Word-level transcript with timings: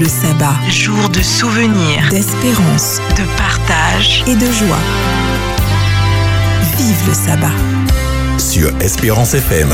Le 0.00 0.08
sabbat. 0.08 0.54
Jour 0.70 1.08
de 1.10 1.22
souvenirs, 1.22 2.08
d'espérance, 2.10 2.98
de 3.16 3.22
partage 3.36 4.24
et 4.26 4.34
de 4.34 4.46
joie. 4.46 4.78
Vive 6.76 7.08
le 7.08 7.14
sabbat. 7.14 7.52
Sur 8.38 8.70
Espérance 8.80 9.34
FM. 9.34 9.68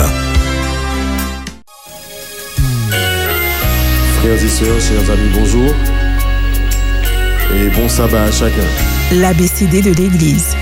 Frères 4.21 4.45
et 4.45 4.49
sœurs, 4.49 4.81
chers 4.81 5.11
amis, 5.11 5.31
bonjour. 5.33 5.73
Et 7.55 7.69
bon 7.71 7.89
sabbat 7.89 8.25
à 8.25 8.31
chacun. 8.31 8.67
L'ABCD 9.13 9.81
de 9.81 9.93
l'Église. 9.93 10.55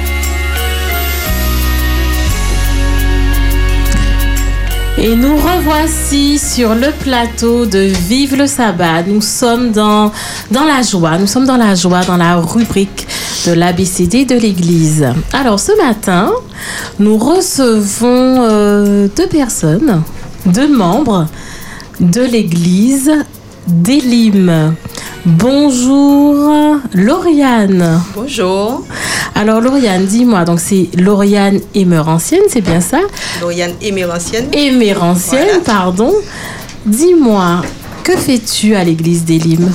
Et 5.01 5.15
nous 5.15 5.37
revoici 5.37 6.39
sur 6.39 6.75
le 6.75 6.91
plateau 6.91 7.67
de 7.67 7.79
Vive 7.79 8.35
le 8.35 8.49
sabbat. 8.49 9.05
Nous 9.05 9.21
sommes 9.21 9.71
dans, 9.71 10.11
dans 10.51 10.65
la 10.65 10.83
joie, 10.83 11.19
nous 11.19 11.29
sommes 11.29 11.47
dans 11.47 11.57
la 11.57 11.77
joie, 11.77 12.01
dans 12.01 12.17
la 12.17 12.35
rubrique 12.37 13.07
de 13.47 13.53
l'ABCD 13.53 14.25
de 14.25 14.35
l'Église. 14.35 15.07
Alors 15.33 15.61
ce 15.61 15.71
matin, 15.81 16.33
nous 16.99 17.17
recevons 17.17 18.43
euh, 18.43 19.07
deux 19.17 19.29
personnes, 19.29 20.03
deux 20.47 20.69
membres 20.69 21.29
de 22.01 22.23
l'Église 22.23 23.13
d'Elim. 23.69 24.75
Bonjour 25.25 26.79
Lauriane. 26.93 28.01
Bonjour. 28.17 28.83
Alors 29.41 29.61
Lauriane, 29.61 30.05
dis-moi, 30.05 30.45
donc 30.45 30.59
c'est 30.59 30.89
Lauriane 30.97 31.61
Émerancienne, 31.75 32.43
c'est 32.49 32.61
bien 32.61 32.81
ça? 32.81 32.99
Lauriane 33.41 33.73
Émerancienne. 33.81 34.49
Émerancienne, 34.53 35.47
Voilà. 35.47 35.65
pardon. 35.65 36.13
Dis-moi, 36.85 37.63
que 38.03 38.17
fais-tu 38.17 38.75
à 38.75 38.83
l'église 38.83 39.25
d'Elim 39.25 39.71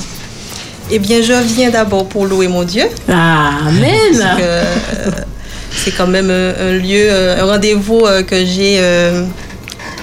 Eh 0.90 0.98
bien, 0.98 1.22
je 1.22 1.32
viens 1.54 1.70
d'abord 1.70 2.06
pour 2.06 2.26
louer 2.26 2.46
mon 2.48 2.62
Dieu. 2.64 2.84
Amen 3.08 3.94
Parce 4.18 4.36
que, 4.36 4.42
euh, 4.42 4.64
c'est 5.72 5.92
quand 5.92 6.08
même 6.08 6.28
un, 6.30 6.52
un 6.68 6.72
lieu, 6.72 7.06
euh, 7.10 7.40
un 7.42 7.46
rendez-vous 7.46 8.00
euh, 8.04 8.22
que 8.22 8.44
j'ai 8.44 8.76
euh, 8.80 9.24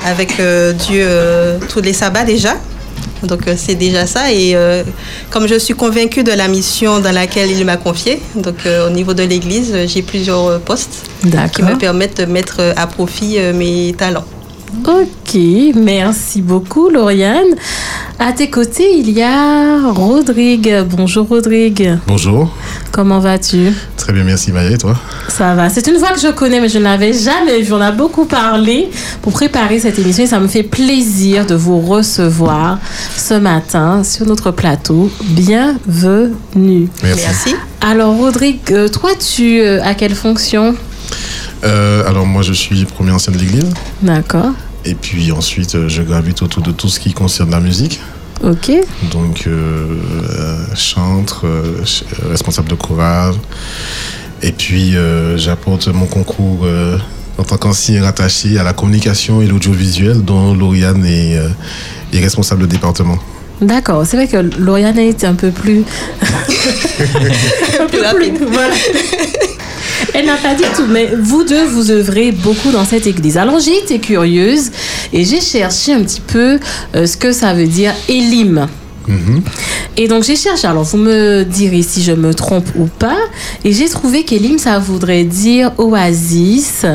avec 0.08 0.40
euh, 0.40 0.74
Dieu 0.74 1.04
euh, 1.08 1.60
tous 1.70 1.82
les 1.82 1.94
sabbats 1.94 2.24
déjà. 2.26 2.56
Donc 3.24 3.48
euh, 3.48 3.54
c'est 3.58 3.76
déjà 3.76 4.06
ça. 4.06 4.32
Et 4.32 4.56
euh, 4.56 4.84
comme 5.30 5.48
je 5.48 5.56
suis 5.60 5.74
convaincue 5.74 6.24
de 6.24 6.32
la 6.32 6.48
mission 6.48 7.00
dans 7.00 7.12
laquelle 7.12 7.52
il 7.52 7.66
m'a 7.66 7.78
confiée, 7.78 8.22
donc 8.36 8.66
euh, 8.66 8.88
au 8.88 8.90
niveau 8.90 9.14
de 9.14 9.24
l'Église, 9.24 9.74
j'ai 9.88 10.02
plusieurs 10.02 10.60
postes 10.62 11.06
qui 11.22 11.64
me 11.64 11.78
permettent 11.78 12.18
de 12.18 12.26
mettre 12.26 12.74
à 12.76 12.88
profit 12.88 13.38
mes 13.54 13.94
talents. 13.98 14.26
Ok, 14.86 15.38
merci 15.76 16.42
beaucoup 16.42 16.90
Lauriane. 16.90 17.56
À 18.20 18.32
tes 18.32 18.50
côtés, 18.50 18.98
il 18.98 19.10
y 19.10 19.22
a 19.22 19.92
Rodrigue. 19.92 20.86
Bonjour 20.90 21.28
Rodrigue. 21.28 21.98
Bonjour, 22.08 22.56
Comment 22.92 23.20
vas-tu? 23.20 23.74
Très 23.98 24.14
bien, 24.14 24.24
merci 24.24 24.52
Maya 24.52 24.72
et 24.72 24.78
toi? 24.78 24.96
Ça 25.28 25.56
va. 25.56 25.70
C'est 25.70 25.88
une 25.88 25.98
voix 25.98 26.10
que 26.10 26.20
je 26.20 26.32
connais, 26.32 26.60
mais 26.60 26.70
je 26.70 26.78
ne 26.78 26.84
l'avais 26.84 27.14
jamais 27.14 27.62
vue. 27.62 27.74
On 27.74 27.82
a 27.82 27.92
beaucoup 27.92 28.26
parlé 28.26 28.90
pour 29.22 29.34
préparer 29.34 29.80
cette 29.80 29.98
émission 30.00 30.24
et 30.24 30.28
ça 30.28 30.40
me 30.40 30.48
fait 30.48 30.64
plaisir 30.64 31.46
de 31.46 31.56
vous 31.56 31.80
recevoir 31.80 32.80
ce 33.18 33.34
matin 33.34 34.04
sur 34.04 34.26
notre 34.26 34.52
plateau. 34.52 35.10
Bienvenue. 35.24 36.90
Merci. 37.04 37.24
Merci. 37.26 37.56
Alors, 37.82 38.16
Rodrigue, 38.16 38.60
euh, 38.72 38.88
toi, 38.88 39.12
tu 39.16 39.62
euh, 39.62 39.82
as 39.84 39.96
quelle 39.96 40.16
fonction? 40.16 40.76
Euh, 41.64 42.08
alors 42.08 42.26
moi 42.26 42.42
je 42.42 42.54
suis 42.54 42.86
premier 42.86 43.12
ancien 43.12 43.32
de 43.32 43.38
l'église 43.38 43.70
D'accord. 44.02 44.52
et 44.84 44.96
puis 44.96 45.32
ensuite 45.32 45.76
euh, 45.76 45.88
je 45.90 46.02
gravite 46.02 46.42
autour 46.42 46.64
de 46.64 46.72
tout 46.72 46.90
ce 46.90 47.00
qui 47.00 47.14
concerne 47.14 47.52
la 47.52 47.60
musique. 47.60 48.00
Ok. 48.44 48.72
Donc 49.12 49.44
euh, 49.46 49.86
euh, 50.40 50.58
chantre, 50.76 51.46
ch- 51.86 52.04
responsable 52.30 52.70
de 52.70 52.76
chorale 52.76 53.36
et 54.42 54.52
puis 54.52 54.96
euh, 54.98 55.38
j'apporte 55.38 55.88
mon 55.90 56.08
concours 56.08 56.62
euh, 56.64 56.98
en 57.38 57.44
tant 57.44 57.58
qu'ancien 57.58 58.02
rattaché 58.04 58.58
à 58.58 58.64
la 58.64 58.74
communication 58.74 59.42
et 59.44 59.46
l'audiovisuel 59.46 60.24
dont 60.24 60.56
Lauriane 60.56 61.06
est, 61.06 61.38
euh, 61.38 61.50
est 62.14 62.20
responsable 62.20 62.62
de 62.64 62.68
département. 62.68 63.20
D'accord. 63.62 64.04
C'est 64.08 64.18
vrai 64.18 64.28
que 64.28 64.38
Lauriane 64.60 64.98
est 64.98 65.24
un 65.24 65.36
peu 65.36 65.52
plus. 65.52 65.84
un 67.80 67.86
peu 67.86 67.88
Plus 67.90 68.02
rapide. 68.02 68.38
voilà. 68.52 68.74
Elle 70.14 70.26
n'a 70.26 70.38
pas 70.38 70.54
dit 70.54 70.64
tout, 70.76 70.88
mais 70.88 71.12
vous 71.18 71.44
deux, 71.44 71.64
vous 71.66 71.92
œuvrez 71.92 72.32
beaucoup 72.32 72.72
dans 72.72 72.86
cette 72.86 73.08
église. 73.08 73.38
Alors, 73.38 73.60
j'ai 73.60 73.78
été 73.78 74.00
curieuse 74.00 74.72
et 75.14 75.24
j'ai 75.24 75.42
cherché 75.42 75.94
un 75.94 76.04
petit 76.04 76.22
peu 76.22 76.60
euh, 76.96 77.06
ce 77.06 77.18
que 77.18 77.32
ça 77.32 77.54
veut 77.54 77.68
dire 77.68 77.94
Elim. 78.10 78.68
Et 79.98 80.08
donc 80.08 80.24
j'ai 80.24 80.36
cherché, 80.36 80.68
alors 80.68 80.84
vous 80.84 80.98
me 80.98 81.44
direz 81.44 81.82
si 81.82 82.02
je 82.02 82.12
me 82.12 82.34
trompe 82.34 82.68
ou 82.78 82.86
pas, 82.86 83.18
et 83.66 83.74
j'ai 83.74 83.90
trouvé 83.90 84.24
qu'Elim, 84.24 84.58
ça 84.58 84.80
voudrait 84.80 85.24
dire 85.24 85.72
oasis, 85.78 86.86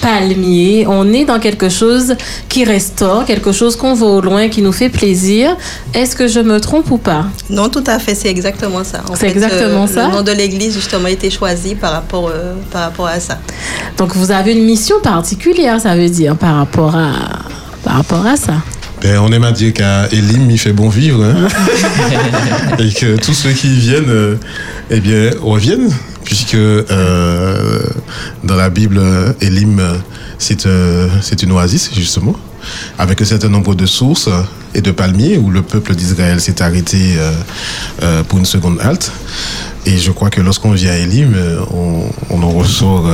palmier. 0.00 0.86
On 0.86 1.10
est 1.12 1.24
dans 1.24 1.38
quelque 1.38 1.68
chose 1.68 2.14
qui 2.48 2.64
restaure, 2.64 3.24
quelque 3.24 3.52
chose 3.52 3.76
qu'on 3.76 3.94
voit 3.94 4.10
au 4.10 4.20
loin, 4.20 4.48
qui 4.48 4.60
nous 4.60 4.72
fait 4.72 4.90
plaisir. 4.90 5.56
Est-ce 5.94 6.14
que 6.14 6.28
je 6.28 6.40
me 6.40 6.60
trompe 6.60 6.90
ou 6.90 6.98
pas? 6.98 7.26
Non, 7.48 7.68
tout 7.70 7.84
à 7.86 7.98
fait, 7.98 8.14
c'est 8.14 8.28
exactement 8.28 8.84
ça. 8.84 9.00
C'est 9.14 9.16
fait, 9.16 9.30
exactement 9.30 9.84
euh, 9.84 9.94
ça 9.94 10.08
Le 10.08 10.14
nom 10.14 10.22
de 10.22 10.32
l'église, 10.32 10.74
justement, 10.74 11.06
a 11.06 11.10
été 11.10 11.30
choisi 11.30 11.74
par 11.74 11.92
rapport, 11.92 12.28
euh, 12.28 12.54
par 12.70 12.82
rapport 12.82 13.06
à 13.06 13.20
ça. 13.20 13.38
Donc 13.96 14.14
vous 14.14 14.30
avez 14.30 14.52
une 14.52 14.64
mission 14.64 14.96
particulière, 15.02 15.80
ça 15.80 15.96
veut 15.96 16.10
dire, 16.10 16.36
par 16.36 16.56
rapport 16.56 16.94
à, 16.94 17.12
par 17.82 17.94
rapport 17.94 18.26
à 18.26 18.36
ça. 18.36 18.54
Ben, 19.04 19.18
on 19.18 19.30
aime 19.32 19.44
à 19.44 19.52
dire 19.52 19.74
qu'à 19.74 20.06
Elim, 20.12 20.50
il 20.50 20.58
fait 20.58 20.72
bon 20.72 20.88
vivre. 20.88 21.22
hein. 21.22 21.46
et 22.78 22.90
que 22.90 23.16
tous 23.18 23.34
ceux 23.34 23.52
qui 23.52 23.66
y 23.68 23.78
viennent, 23.78 24.08
euh, 24.08 24.36
eh 24.88 24.98
bien, 24.98 25.30
reviennent. 25.42 25.90
Puisque 26.24 26.54
euh, 26.54 27.82
dans 28.44 28.56
la 28.56 28.70
Bible, 28.70 28.98
Elim, 29.42 29.78
euh, 29.78 29.92
c'est 30.38 30.64
euh, 30.64 31.06
une 31.42 31.52
oasis, 31.52 31.90
justement, 31.94 32.34
avec 32.98 33.20
un 33.20 33.26
certain 33.26 33.50
nombre 33.50 33.74
de 33.74 33.84
sources 33.84 34.30
et 34.74 34.80
de 34.80 34.90
palmiers 34.90 35.36
où 35.36 35.50
le 35.50 35.60
peuple 35.60 35.94
d'Israël 35.94 36.40
s'est 36.40 36.62
arrêté 36.62 37.16
pour 38.28 38.38
une 38.38 38.46
seconde 38.46 38.80
halte. 38.80 39.12
Et 39.84 39.98
je 39.98 40.10
crois 40.12 40.30
que 40.30 40.40
lorsqu'on 40.40 40.72
vient 40.72 40.92
à 40.92 40.96
Elim, 40.96 41.34
on, 41.74 42.04
on 42.30 42.42
en 42.42 42.50
ressort 42.52 43.06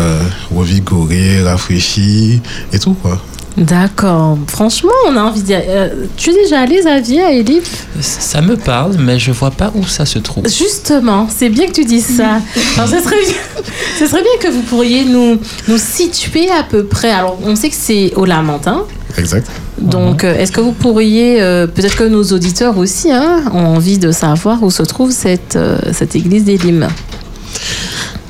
revigoré, 0.55 1.43
rafraîchi 1.43 2.41
et 2.73 2.79
tout, 2.79 2.95
quoi. 2.95 3.21
D'accord. 3.57 4.39
Franchement, 4.47 4.91
on 5.09 5.17
a 5.17 5.23
envie 5.23 5.43
d'y 5.43 5.55
aller. 5.55 5.67
Euh, 5.69 6.07
tu 6.17 6.31
es 6.31 6.35
déjà 6.35 6.61
allé, 6.61 6.79
Xavier, 6.81 7.23
à 7.23 7.33
Elim 7.33 7.61
Ça 8.01 8.41
me 8.41 8.57
parle, 8.57 8.97
mais 8.99 9.19
je 9.19 9.33
vois 9.33 9.51
pas 9.51 9.71
où 9.75 9.85
ça 9.87 10.07
se 10.07 10.19
trouve. 10.19 10.45
Justement, 10.49 11.29
c'est 11.35 11.49
bien 11.49 11.67
que 11.67 11.73
tu 11.73 11.85
dises 11.85 12.17
ça. 12.17 12.41
Alors, 12.77 12.89
ce 12.89 13.01
serait, 13.01 13.21
bien- 13.21 13.63
ce 13.99 14.07
serait 14.07 14.23
bien 14.23 14.33
que 14.41 14.49
vous 14.55 14.63
pourriez 14.63 15.05
nous, 15.05 15.39
nous 15.69 15.79
situer 15.79 16.49
à 16.51 16.63
peu 16.63 16.85
près. 16.85 17.11
Alors, 17.11 17.39
on 17.45 17.55
sait 17.57 17.69
que 17.71 17.77
c'est 17.79 18.13
au 18.15 18.25
Lamentin. 18.25 18.85
Exact. 19.19 19.49
Donc, 19.79 20.23
euh, 20.25 20.37
est-ce 20.39 20.53
que 20.53 20.61
vous 20.61 20.73
pourriez, 20.73 21.43
euh, 21.43 21.67
peut-être 21.67 21.97
que 21.97 22.05
nos 22.05 22.23
auditeurs 22.23 22.79
aussi 22.79 23.11
hein, 23.11 23.43
ont 23.53 23.67
envie 23.77 23.99
de 23.99 24.13
savoir 24.13 24.63
où 24.63 24.71
se 24.71 24.83
trouve 24.85 25.11
cette, 25.11 25.57
euh, 25.57 25.79
cette 25.93 26.15
église 26.15 26.45
d'Elim? 26.45 26.87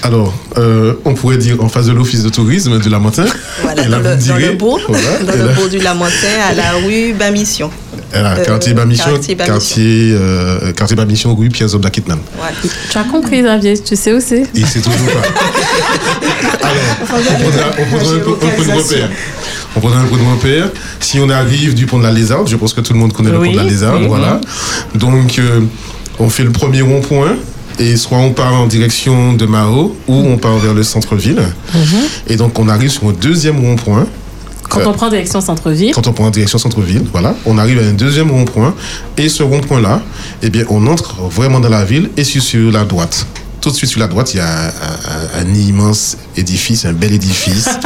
Alors, 0.03 0.33
euh, 0.56 0.94
on 1.05 1.15
pourrait 1.15 1.37
dire 1.37 1.62
en 1.62 1.69
face 1.69 1.87
de 1.87 1.93
l'office 1.93 2.22
de 2.22 2.31
tourisme 2.31 2.78
de 2.78 2.88
la 2.91 2.99
Montagne. 2.99 3.28
Voilà, 3.62 3.87
là, 3.87 3.99
dans, 3.99 4.37
le, 4.37 4.49
dans 4.49 4.55
bourg, 4.55 4.81
voilà, 4.88 5.19
dans 5.27 5.33
le 5.33 5.47
là- 5.49 5.53
bourg 5.56 5.69
du 5.69 5.78
Lamentin, 5.78 6.41
à 6.49 6.55
la 6.55 6.72
rue 6.87 7.12
Bamission. 7.12 7.71
Voilà, 8.12 8.33
Euh, 8.33 8.44
quartier 8.44 8.75
Bamichon, 8.75 9.05
quartier 9.05 9.34
Bamichon. 9.34 9.53
quartier, 9.55 10.11
euh, 10.12 10.72
quartier 10.72 10.97
Bamichon, 10.97 11.34
rue 11.34 11.49
Pierre 11.49 11.69
Zobda 11.69 11.91
Kitnam. 11.91 12.19
Voilà. 12.37 12.53
Tu 12.91 12.99
as 12.99 13.05
compris, 13.05 13.43
Xavier 13.43 13.78
Tu 13.78 13.94
sais 13.94 14.12
où 14.12 14.21
c'est 14.21 14.43
Et 14.55 14.65
c'est 14.65 14.81
toujours 14.81 15.06
pas. 15.12 15.22
Alors, 16.67 16.82
on 17.03 17.05
prendra, 17.05 17.31
on 17.78 17.84
prendra 17.84 18.12
un, 18.12 18.19
peu 18.19 18.65
de 18.65 18.72
repère. 18.72 19.09
On 19.77 19.81
prendra 19.81 20.00
un 20.00 20.05
peu 20.06 20.17
de 20.17 20.22
repère. 20.31 20.71
Si 20.99 21.21
on 21.21 21.28
arrive 21.28 21.75
du 21.75 21.87
pont 21.87 21.99
de 21.99 22.05
la 22.05 22.11
Lézarde, 22.12 22.49
je 22.49 22.56
pense 22.56 22.72
que 22.72 22.81
tout 22.81 22.94
le 22.94 22.99
monde 22.99 23.12
connaît 23.12 23.31
le 23.31 23.38
pont 23.38 23.53
de 23.53 23.56
la 23.56 23.65
Lézarde, 23.65 24.00
oui. 24.03 24.09
voilà. 24.09 24.41
Donc, 24.94 25.38
euh, 25.38 25.61
on 26.19 26.28
fait 26.31 26.43
le 26.44 26.52
premier 26.52 26.82
rond-point. 26.82 27.37
Et 27.78 27.96
soit 27.96 28.19
on 28.19 28.32
part 28.32 28.52
en 28.55 28.67
direction 28.67 29.32
de 29.34 29.46
Mao 29.46 29.96
ou 30.06 30.14
on 30.14 30.37
part 30.37 30.58
vers 30.58 30.75
le 30.75 30.82
centre-ville. 30.82 31.40
Et 32.26 32.37
donc 32.37 32.58
on 32.58 32.69
arrive 32.69 32.90
sur 32.90 33.08
un 33.08 33.12
deuxième 33.12 33.58
rond-point. 33.61 34.06
Quand 34.69 34.81
Euh, 34.81 34.84
on 34.87 34.93
prend 34.93 35.08
direction 35.08 35.40
centre-ville. 35.40 35.93
Quand 35.94 36.06
on 36.06 36.12
prend 36.12 36.26
en 36.26 36.31
direction 36.31 36.58
centre-ville, 36.58 37.02
voilà, 37.11 37.34
on 37.46 37.58
arrive 37.58 37.78
à 37.78 37.82
un 37.82 37.93
deuxième 37.93 38.31
rond-point. 38.31 38.75
Et 39.17 39.28
ce 39.28 39.43
rond-point-là, 39.43 40.00
eh 40.43 40.50
bien, 40.50 40.64
on 40.69 40.87
entre 40.87 41.17
vraiment 41.22 41.58
dans 41.61 41.69
la 41.70 41.84
ville 41.84 42.11
et 42.17 42.22
sur, 42.25 42.43
sur 42.43 42.70
la 42.70 42.84
droite. 42.84 43.26
Tout 43.61 43.70
de 43.70 43.75
suite 43.75 43.90
sur 43.90 44.00
la 44.00 44.06
droite, 44.06 44.32
il 44.32 44.38
y 44.38 44.40
a 44.40 44.46
un, 44.49 44.69
un- 44.69 45.44
un 45.50 45.55
immense 45.55 46.16
édifice, 46.37 46.84
un 46.87 46.93
bel 46.93 47.12
édifice. 47.12 47.69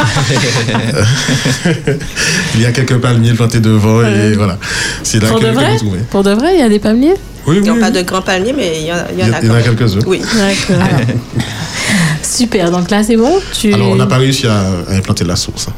il 2.55 2.61
y 2.61 2.67
a 2.67 2.73
quelques 2.73 2.99
palmiers 2.99 3.33
plantés 3.35 3.61
devant 3.61 4.03
et 4.07 4.35
voilà. 4.35 4.59
C'est 5.03 5.21
là 5.23 5.29
Pour 5.31 5.41
que, 5.41 5.47
de 5.47 5.51
que 5.51 5.55
vrai 5.55 5.73
vous 5.73 5.79
trouvez. 5.79 5.99
Pour 6.11 6.23
de 6.23 6.31
vrai, 6.33 6.55
il 6.55 6.61
y 6.61 6.63
a 6.63 6.69
des 6.69 6.79
palmiers? 6.79 7.15
Oui, 7.47 7.57
Il 7.57 7.63
n'y 7.63 7.71
oui, 7.71 7.79
a 7.79 7.81
pas 7.81 7.87
oui. 7.89 7.93
de 7.93 8.03
grands 8.03 8.23
palmiers, 8.23 8.53
mais 8.57 8.81
il 8.81 8.87
y 8.87 8.93
en, 8.93 8.97
il 9.13 9.19
y 9.19 9.23
en 9.23 9.27
Il 9.27 9.31
y 9.31 9.35
a 9.35 9.37
a- 9.37 9.41
il 9.43 9.49
y 9.49 9.51
en 9.51 9.55
a 9.55 9.63
quelques-uns. 9.63 9.99
Oui. 10.07 10.21
D'accord. 10.21 10.87
Super, 12.23 12.71
donc 12.71 12.91
là 12.91 13.05
c'est 13.05 13.17
bon 13.17 13.39
tu... 13.53 13.73
Alors, 13.73 13.89
on 13.91 13.97
n'a 13.97 14.07
pas 14.07 14.17
réussi 14.17 14.47
à, 14.47 14.55
à 14.89 14.95
implanter 14.95 15.25
la 15.25 15.37
source. 15.37 15.69
hein. 15.69 15.73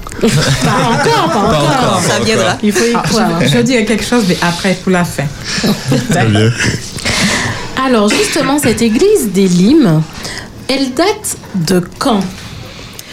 Pas 0.64 0.70
encore, 0.70 1.28
pas 1.32 1.38
encore. 1.38 1.62
encore. 1.64 2.00
Ça 2.06 2.18
viendra. 2.24 2.56
Il 2.62 2.72
faut 2.72 2.84
y 2.84 2.94
Ah, 2.94 3.02
croire. 3.06 3.30
je, 3.42 3.48
je 3.48 3.58
dirais 3.58 3.84
quelque 3.84 4.04
chose, 4.04 4.24
mais 4.28 4.38
après, 4.40 4.74
pour 4.82 4.92
la 4.92 5.04
fin. 5.04 5.24
Très 6.10 6.24
bien. 6.26 6.50
Alors 7.84 8.08
justement, 8.08 8.58
cette 8.58 8.80
église 8.80 9.32
des 9.34 9.48
Limes, 9.48 10.02
elle 10.68 10.94
date 10.94 11.36
de 11.54 11.82
quand? 11.98 12.20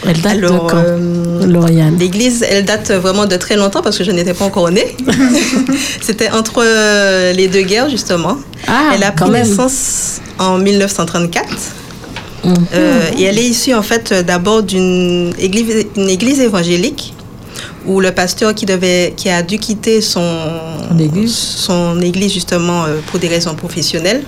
Elle 0.06 0.20
date 0.20 0.32
Alors, 0.32 0.66
de 0.66 0.70
quand 0.70 0.82
euh, 0.84 1.90
L'église, 1.98 2.44
elle 2.48 2.64
date 2.64 2.90
vraiment 2.90 3.26
de 3.26 3.36
très 3.36 3.56
longtemps 3.56 3.82
parce 3.82 3.98
que 3.98 4.04
je 4.04 4.10
n'étais 4.10 4.34
pas 4.34 4.44
encore 4.44 4.70
née. 4.70 4.96
C'était 6.00 6.30
entre 6.30 6.62
euh, 6.64 7.32
les 7.32 7.48
deux 7.48 7.62
guerres, 7.62 7.90
justement. 7.90 8.38
Ah, 8.66 8.92
elle 8.94 9.02
a 9.02 9.12
pris 9.12 9.30
naissance 9.30 10.20
en 10.38 10.58
1934. 10.58 11.48
Mhm. 12.44 12.54
Euh, 12.74 13.10
et 13.18 13.22
elle 13.22 13.38
est 13.38 13.44
issue 13.44 13.72
en 13.72 13.80
fait 13.82 14.12
euh, 14.12 14.22
d'abord 14.22 14.62
d'une 14.62 15.32
église, 15.38 15.86
une 15.96 16.10
église 16.10 16.40
évangélique 16.40 17.14
où 17.86 18.00
le 18.00 18.12
pasteur 18.12 18.54
qui 18.54 18.66
devait, 18.66 19.14
qui 19.16 19.28
a 19.28 19.42
dû 19.42 19.58
quitter 19.58 20.00
son 20.00 20.38
Son 20.88 20.98
église. 20.98 21.34
son 21.36 22.00
église, 22.00 22.32
justement 22.32 22.84
euh, 22.84 23.00
pour 23.06 23.18
des 23.20 23.28
raisons 23.28 23.54
professionnelles. 23.54 24.22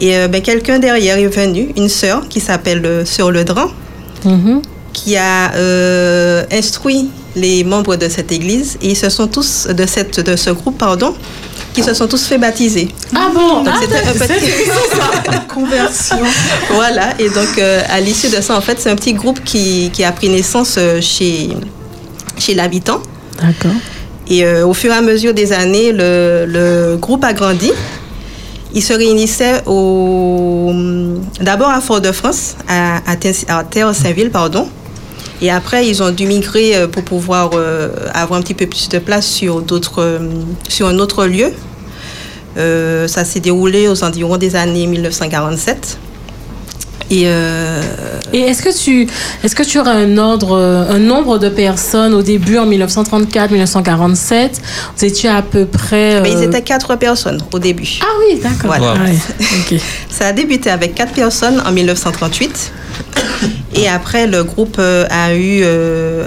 Et 0.00 0.16
euh, 0.16 0.28
ben, 0.28 0.42
quelqu'un 0.42 0.78
derrière 0.78 1.18
est 1.18 1.26
venu, 1.26 1.72
une 1.76 1.88
sœur 1.88 2.28
qui 2.28 2.40
s'appelle 2.40 2.84
euh, 2.84 3.04
Sœur 3.04 3.30
Ledran, 3.30 3.68
Mhm. 4.24 4.62
qui 4.92 5.16
a 5.16 5.52
euh, 5.54 6.44
instruit 6.52 7.10
les 7.36 7.64
membres 7.64 7.96
de 7.96 8.08
cette 8.08 8.30
église 8.30 8.78
et 8.80 8.90
ils 8.90 8.96
se 8.96 9.10
sont 9.10 9.26
tous 9.26 9.66
de 9.66 9.86
cette 9.86 10.20
de 10.20 10.36
ce 10.36 10.50
groupe 10.50 10.78
pardon 10.78 11.14
qui 11.72 11.82
se 11.82 11.92
sont 11.92 12.06
tous 12.06 12.24
fait 12.26 12.38
baptiser. 12.38 12.86
Ah 13.16 13.28
bon? 13.34 13.64
Donc 13.64 13.68
ah, 13.74 13.78
c'était 13.80 13.96
un 14.08 14.12
petit 14.12 15.48
Conversion. 15.52 16.16
voilà 16.70 17.14
et 17.18 17.28
donc 17.28 17.58
euh, 17.58 17.80
à 17.90 18.00
l'issue 18.00 18.28
de 18.28 18.40
ça 18.40 18.56
en 18.56 18.60
fait 18.60 18.78
c'est 18.80 18.90
un 18.90 18.94
petit 18.96 19.14
groupe 19.14 19.40
qui, 19.44 19.90
qui 19.92 20.04
a 20.04 20.12
pris 20.12 20.28
naissance 20.28 20.76
euh, 20.78 21.00
chez 21.00 21.48
chez 22.38 22.54
l'habitant 22.54 23.00
D'accord. 23.42 23.72
et 24.28 24.44
euh, 24.44 24.64
au 24.66 24.74
fur 24.74 24.92
et 24.92 24.96
à 24.96 25.00
mesure 25.00 25.34
des 25.34 25.52
années 25.52 25.90
le, 25.92 26.44
le 26.46 26.96
groupe 27.00 27.24
a 27.24 27.32
grandi. 27.32 27.72
Il 28.76 28.82
se 28.82 28.92
réunissait 28.92 29.62
au 29.66 30.72
d'abord 31.40 31.70
à 31.70 31.80
Fort-de-France 31.80 32.56
à, 32.68 32.96
à, 33.10 33.16
Ter- 33.16 33.44
à 33.48 33.62
Terre-Saint-Ville 33.64 34.30
pardon. 34.30 34.68
Et 35.40 35.50
après, 35.50 35.86
ils 35.86 36.02
ont 36.02 36.10
dû 36.10 36.26
migrer 36.26 36.74
euh, 36.76 36.86
pour 36.88 37.04
pouvoir 37.04 37.50
euh, 37.54 37.88
avoir 38.14 38.38
un 38.38 38.42
petit 38.42 38.54
peu 38.54 38.66
plus 38.66 38.88
de 38.88 38.98
place 38.98 39.26
sur, 39.26 39.62
euh, 39.98 40.18
sur 40.68 40.86
un 40.88 40.98
autre 40.98 41.26
lieu. 41.26 41.52
Ça 42.56 43.24
s'est 43.24 43.40
déroulé 43.40 43.88
aux 43.88 44.04
environs 44.04 44.36
des 44.36 44.54
années 44.54 44.86
1947. 44.86 45.98
Et 47.10 47.24
euh, 47.26 47.80
Et 48.32 48.40
est-ce 48.40 48.62
que 48.62 48.76
tu 48.76 49.06
est-ce 49.42 49.54
que 49.54 49.62
tu 49.62 49.78
aurais 49.78 49.90
un 49.90 50.16
ordre 50.18 50.56
un 50.58 50.98
nombre 50.98 51.38
de 51.38 51.48
personnes 51.48 52.14
au 52.14 52.22
début 52.22 52.58
en 52.58 52.66
1934 52.66 53.50
1947 53.50 54.60
vous 54.96 55.04
étiez 55.04 55.28
à 55.28 55.42
peu 55.42 55.66
près 55.66 56.20
mais 56.20 56.30
ils 56.30 56.36
euh, 56.38 56.42
étaient 56.42 56.62
quatre 56.62 56.96
personnes 56.96 57.40
au 57.52 57.58
début. 57.58 57.98
Ah 58.02 58.06
oui, 58.20 58.40
d'accord. 58.40 58.74
Voilà. 58.76 58.94
Ouais, 59.02 59.16
OK. 59.38 59.80
Ça 60.08 60.28
a 60.28 60.32
débuté 60.32 60.70
avec 60.70 60.94
quatre 60.94 61.12
personnes 61.12 61.62
en 61.66 61.72
1938. 61.72 62.72
Et 63.76 63.88
après, 63.88 64.26
le 64.26 64.44
groupe 64.44 64.76
euh, 64.78 65.06
a 65.10 65.34
eu, 65.34 65.64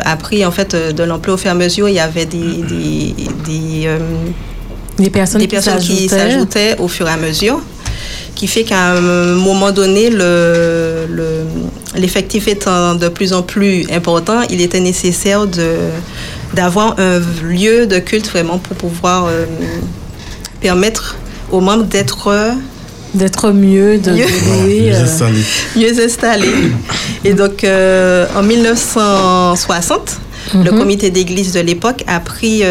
a 0.04 0.16
pris 0.18 0.46
en 0.46 0.52
fait 0.52 0.76
de 0.76 1.04
l'ampleur 1.04 1.36
au 1.36 1.38
fur 1.38 1.48
et 1.48 1.52
à 1.52 1.56
mesure. 1.56 1.90
Il 1.90 1.96
y 1.96 2.00
avait 2.00 2.26
des, 2.26 2.38
des, 2.38 3.16
des, 3.46 3.84
euh, 3.86 4.00
Des 4.98 5.10
personnes, 5.10 5.46
personnes 5.48 5.80
qui 5.80 6.10
s'ajoutaient 6.10 6.76
au 6.80 6.88
fur 6.88 7.08
et 7.08 7.12
à 7.12 7.18
mesure, 7.18 7.62
qui 8.36 8.48
fait 8.48 8.64
qu'à 8.64 8.92
un 8.94 9.02
moment 9.36 9.72
donné, 9.72 10.10
le, 10.10 11.06
le- 11.10 11.46
l'effectif 11.96 12.48
étant 12.48 12.96
de 12.96 13.08
plus 13.08 13.34
en 13.34 13.42
plus 13.42 13.86
important, 13.92 14.42
il 14.50 14.62
était 14.62 14.80
nécessaire 14.80 15.48
de, 15.48 15.70
d'avoir 16.54 16.96
un 17.00 17.20
lieu 17.44 17.88
de 17.88 18.00
culte 18.00 18.28
vraiment 18.30 18.58
pour 18.60 18.76
pouvoir 18.78 19.26
euh, 19.26 19.46
permettre 20.62 21.16
aux 21.52 21.62
membres 21.62 21.86
d'être 21.86 22.28
euh, 22.28 22.52
d'être 23.14 23.52
mieux 23.52 23.98
de, 23.98 24.12
de 24.12 24.16
Mieux. 24.18 24.94
euh, 24.94 25.04
Installé. 25.04 25.40
mieux 25.76 26.04
installés. 26.06 26.48
Et 27.24 27.34
donc, 27.34 27.64
euh, 27.64 28.28
en 28.36 28.44
1960, 28.44 30.18
le 30.54 30.72
Mhm. 30.72 30.78
comité 30.80 31.10
d'église 31.10 31.52
de 31.54 31.60
l'époque 31.62 32.04
a 32.08 32.20
pris 32.20 32.62
euh, 32.64 32.68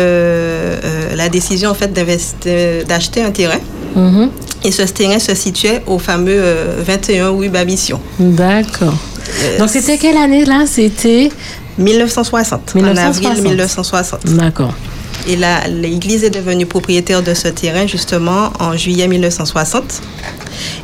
euh, 0.84 1.14
la 1.16 1.28
décision 1.28 1.70
en 1.70 1.74
fait 1.74 1.92
d'acheter 1.92 3.22
un 3.22 3.30
terrain. 3.30 3.58
mhm. 3.94 4.30
Et 4.64 4.70
ce 4.72 4.82
terrain 4.82 5.18
se 5.18 5.34
situait 5.34 5.82
au 5.86 5.98
fameux 5.98 6.36
euh, 6.38 6.82
21 6.84 7.30
rue 7.30 7.48
Babission. 7.48 8.00
D'accord. 8.18 8.94
Euh, 9.42 9.58
Donc 9.58 9.68
c'était 9.70 9.98
quelle 9.98 10.16
année 10.16 10.44
là? 10.44 10.64
C'était 10.66 11.30
1960, 11.78 12.72
en 12.74 12.78
1960. 12.78 13.26
avril 13.26 13.42
1960. 13.42 14.20
D'accord. 14.36 14.72
Et 15.28 15.34
là, 15.36 15.66
l'église 15.68 16.22
est 16.24 16.30
devenue 16.30 16.66
propriétaire 16.66 17.22
de 17.22 17.34
ce 17.34 17.48
terrain 17.48 17.86
justement 17.86 18.52
en 18.60 18.76
juillet 18.76 19.08
1960. 19.08 20.02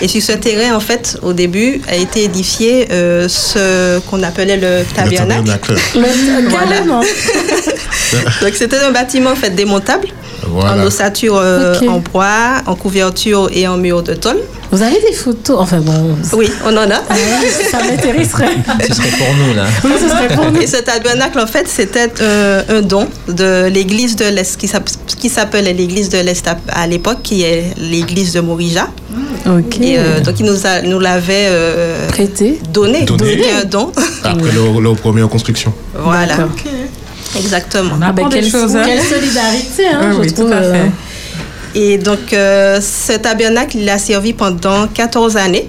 Et 0.00 0.08
sur 0.08 0.20
ce 0.22 0.32
terrain, 0.32 0.74
en 0.76 0.80
fait, 0.80 1.16
au 1.22 1.32
début, 1.32 1.80
a 1.88 1.94
été 1.96 2.24
édifié 2.24 2.88
euh, 2.90 3.28
ce 3.28 4.00
qu'on 4.00 4.22
appelait 4.22 4.56
le 4.56 4.80
Le 4.80 4.84
tabernacle. 4.94 5.44
tabernacle. 5.44 5.74
Le, 5.94 6.48
Voilà. 6.48 6.66
Carrément. 6.76 7.00
Donc 8.42 8.54
c'était 8.54 8.78
un 8.78 8.90
bâtiment 8.90 9.30
en 9.30 9.36
fait 9.36 9.50
démontable, 9.54 10.08
en 10.50 10.80
ossature 10.84 11.36
euh, 11.36 11.74
en 11.88 11.98
bois, 11.98 12.62
en 12.66 12.74
couverture 12.74 13.48
et 13.52 13.66
en 13.68 13.76
mur 13.76 14.02
de 14.02 14.14
tôle. 14.14 14.38
Vous 14.70 14.80
avez 14.80 14.98
des 15.02 15.12
photos 15.12 15.58
Enfin 15.60 15.80
bon, 15.80 16.16
Oui, 16.32 16.50
on 16.64 16.70
en 16.74 16.90
a. 16.90 17.02
Ah 17.10 17.14
ça 17.70 17.78
m'intéresserait. 17.84 18.48
Ce 18.88 18.94
serait 18.94 19.08
pour 19.10 19.34
nous, 19.36 19.54
là. 19.54 19.64
Oui, 19.84 19.90
ce 20.00 20.08
serait 20.08 20.28
pour 20.34 20.50
nous. 20.50 20.60
Et 20.62 20.66
ce 20.66 20.78
tabernacle, 20.78 21.38
en 21.40 21.46
fait, 21.46 21.68
c'était 21.68 22.10
euh, 22.22 22.62
un 22.70 22.80
don 22.80 23.06
de 23.28 23.66
l'église 23.68 24.16
de 24.16 24.24
l'Est, 24.24 24.56
qui 24.56 24.68
s'app- 24.68 24.88
qui 25.06 25.28
s'appelait 25.28 25.74
l'église 25.74 26.08
de 26.08 26.18
l'Est 26.18 26.46
à, 26.48 26.56
à 26.72 26.86
l'époque, 26.86 27.18
qui 27.22 27.42
est 27.42 27.74
l'église 27.78 28.32
de 28.32 28.40
Morija. 28.40 28.88
Ok. 29.46 29.78
Et 29.82 29.98
euh, 29.98 30.20
donc, 30.20 30.40
il 30.40 30.46
nous, 30.46 30.66
a- 30.66 30.80
nous 30.80 30.98
l'avait 31.00 31.48
euh, 31.50 32.08
Prêté. 32.08 32.58
donné. 32.72 33.02
Donné. 33.02 33.42
Un 33.60 33.64
don. 33.66 33.92
Après 34.24 34.52
leur, 34.52 34.80
leur 34.80 34.94
première 34.96 35.28
construction. 35.28 35.74
voilà. 35.94 36.36
Exactement. 37.36 37.94
Ah 38.02 38.12
ben, 38.12 38.24
apprend 38.24 38.28
des 38.28 38.40
quelle, 38.40 38.50
choses, 38.50 38.76
hein. 38.76 38.82
quelle 38.84 39.00
solidarité, 39.02 39.86
hein, 39.88 40.00
Ah 40.02 40.12
je 40.12 40.18
oui, 40.18 40.26
tout 40.28 40.34
trouve. 40.42 40.52
à 40.52 40.62
fait. 40.62 40.68
euh, 40.78 40.86
Et 41.74 41.98
donc, 41.98 42.32
euh, 42.32 42.80
ce 42.80 43.12
tabernacle, 43.14 43.76
il 43.78 43.88
a 43.88 43.98
servi 43.98 44.32
pendant 44.32 44.86
14 44.88 45.36
années. 45.36 45.68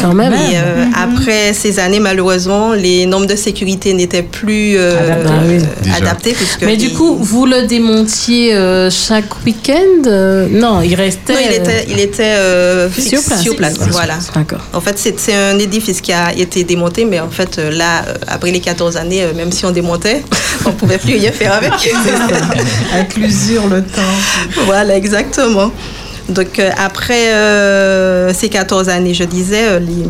Quand 0.00 0.14
même. 0.14 0.32
Et 0.32 0.56
euh, 0.56 0.84
après 0.94 1.52
ces 1.52 1.78
années, 1.78 2.00
malheureusement, 2.00 2.72
les 2.72 3.06
normes 3.06 3.26
de 3.26 3.36
sécurité 3.36 3.92
n'étaient 3.94 4.22
plus 4.22 4.76
euh, 4.76 4.98
Adaptées. 5.00 5.28
Ah 5.30 5.42
oui. 5.46 5.58
euh, 5.92 5.96
adaptées. 5.96 6.32
puisque 6.32 6.62
Mais 6.62 6.76
du 6.76 6.90
coup, 6.90 7.16
vous 7.16 7.46
le 7.46 7.66
démontiez 7.66 8.54
euh, 8.54 8.90
chaque 8.90 9.44
week-end 9.44 10.48
Non, 10.50 10.80
il 10.82 10.94
restait. 10.94 11.32
non, 11.34 11.38
il 11.48 11.52
était, 11.56 11.86
il 11.88 12.00
était 12.00 12.34
euh, 12.36 12.88
sur 12.90 13.22
place. 13.22 13.42
Sur 13.42 13.56
place, 13.56 13.74
voilà. 13.90 14.18
D'accord. 14.34 14.60
En 14.72 14.80
fait, 14.80 14.98
c'est 14.98 15.34
un 15.34 15.58
édifice 15.58 16.00
qui 16.00 16.12
a 16.12 16.32
été 16.34 16.64
démonté, 16.64 17.04
mais 17.04 17.20
en 17.20 17.30
fait, 17.30 17.58
là, 17.58 18.04
après 18.26 18.50
les 18.50 18.60
14 18.60 18.96
années, 18.96 19.24
même 19.36 19.52
si 19.52 19.64
on 19.64 19.70
démontait, 19.70 20.22
on 20.66 20.72
pouvait 20.72 20.98
plus 20.98 21.14
rien 21.14 21.32
faire 21.32 21.52
avec. 21.54 21.72
Avec 22.92 23.16
l'usure, 23.16 23.66
le 23.68 23.82
temps. 23.82 24.64
voilà, 24.66 24.96
exactement. 24.96 25.70
Donc, 26.30 26.58
euh, 26.58 26.70
après 26.78 27.32
euh, 27.34 28.32
ces 28.32 28.48
14 28.48 28.88
années, 28.88 29.12
je 29.14 29.24
disais, 29.24 29.64
euh, 29.64 29.78
les- 29.78 30.06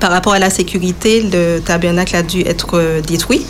par 0.00 0.10
rapport 0.10 0.32
à 0.34 0.38
la 0.38 0.50
sécurité, 0.50 1.22
le 1.32 1.60
tabernacle 1.60 2.14
a 2.16 2.22
dû 2.22 2.40
être 2.42 3.00
détruit. 3.06 3.42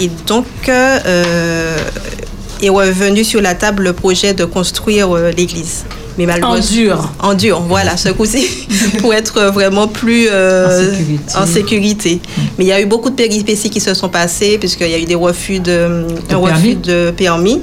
Et 0.00 0.10
donc, 0.26 0.46
est 0.68 2.68
revenu 2.68 3.24
sur 3.24 3.40
la 3.40 3.54
table 3.54 3.84
le 3.84 3.92
projet 3.92 4.34
de 4.34 4.44
construire 4.44 5.12
l'église. 5.36 5.84
Mais 6.18 6.24
En 6.24 6.28
malheureusement, 6.28 6.76
dur. 6.76 7.12
en 7.20 7.34
dur, 7.34 7.60
voilà, 7.62 7.96
ce 7.96 8.08
coup-ci, 8.10 8.66
pour 8.98 9.14
être 9.14 9.40
vraiment 9.52 9.86
plus 9.88 10.26
euh, 10.30 10.66
En 10.66 10.70
sécurité. 10.90 11.36
en 11.36 11.46
sécurité. 11.46 12.20
Mais 12.58 12.64
il 12.64 12.68
y 12.68 12.72
a 12.72 12.80
eu 12.80 12.86
beaucoup 12.86 13.10
de 13.10 13.14
péripéties 13.14 13.70
qui 13.70 13.80
se 13.80 13.94
sont 13.94 14.08
passées, 14.08 14.58
puisqu'il 14.58 14.88
y 14.90 14.94
a 14.94 14.98
eu 14.98 15.04
des 15.04 15.14
refus 15.14 15.60
de, 15.60 16.06
refus 16.34 16.74
de 16.74 17.12
permis. 17.16 17.60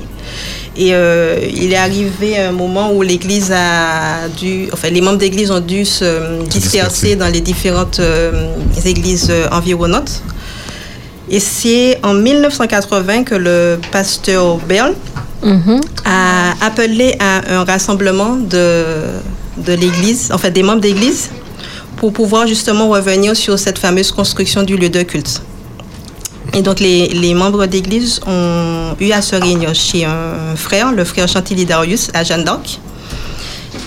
Et 0.77 0.93
euh, 0.93 1.39
il 1.53 1.71
est 1.71 1.77
arrivé 1.77 2.37
un 2.37 2.51
moment 2.51 2.91
où 2.91 3.01
l'église 3.01 3.51
a 3.51 4.27
dû, 4.27 4.67
enfin, 4.73 4.89
les 4.89 5.01
membres 5.01 5.17
d'église 5.17 5.49
ont 5.49 5.61
dû 5.61 5.85
se 5.85 6.43
disperser 6.43 6.59
disperser. 6.59 7.15
dans 7.15 7.27
les 7.29 7.41
différentes 7.41 7.99
euh, 7.99 8.53
églises 8.83 9.27
euh, 9.29 9.47
environnantes. 9.51 10.21
Et 11.29 11.39
c'est 11.39 11.97
en 12.03 12.13
1980 12.13 13.23
que 13.23 13.35
le 13.35 13.79
pasteur 13.91 14.57
Bell 14.57 14.93
Mhm. 15.43 15.81
a 16.05 16.53
appelé 16.65 17.15
à 17.19 17.59
un 17.59 17.63
rassemblement 17.65 18.35
de, 18.35 18.83
de 19.57 19.73
l'Église, 19.73 20.31
en 20.31 20.37
fait 20.39 20.49
des 20.49 20.63
membres 20.63 20.81
d'Église, 20.81 21.29
pour 21.97 22.11
pouvoir 22.13 22.47
justement 22.47 22.89
revenir 22.89 23.35
sur 23.35 23.59
cette 23.59 23.77
fameuse 23.77 24.11
construction 24.11 24.63
du 24.63 24.75
lieu 24.75 24.89
de 24.89 25.03
culte. 25.03 25.41
Et 26.55 26.61
donc 26.61 26.79
les, 26.79 27.09
les 27.09 27.33
membres 27.33 27.65
d'Église 27.65 28.21
ont 28.25 28.95
eu 28.99 29.11
à 29.11 29.21
se 29.21 29.35
réunir 29.35 29.75
chez 29.75 30.05
un 30.05 30.55
frère, 30.55 30.93
le 30.93 31.03
frère 31.03 31.27
Chantilly 31.27 31.65
Darius, 31.65 32.09
à 32.13 32.23
Jeanne 32.23 32.45
d'Arc. 32.45 32.79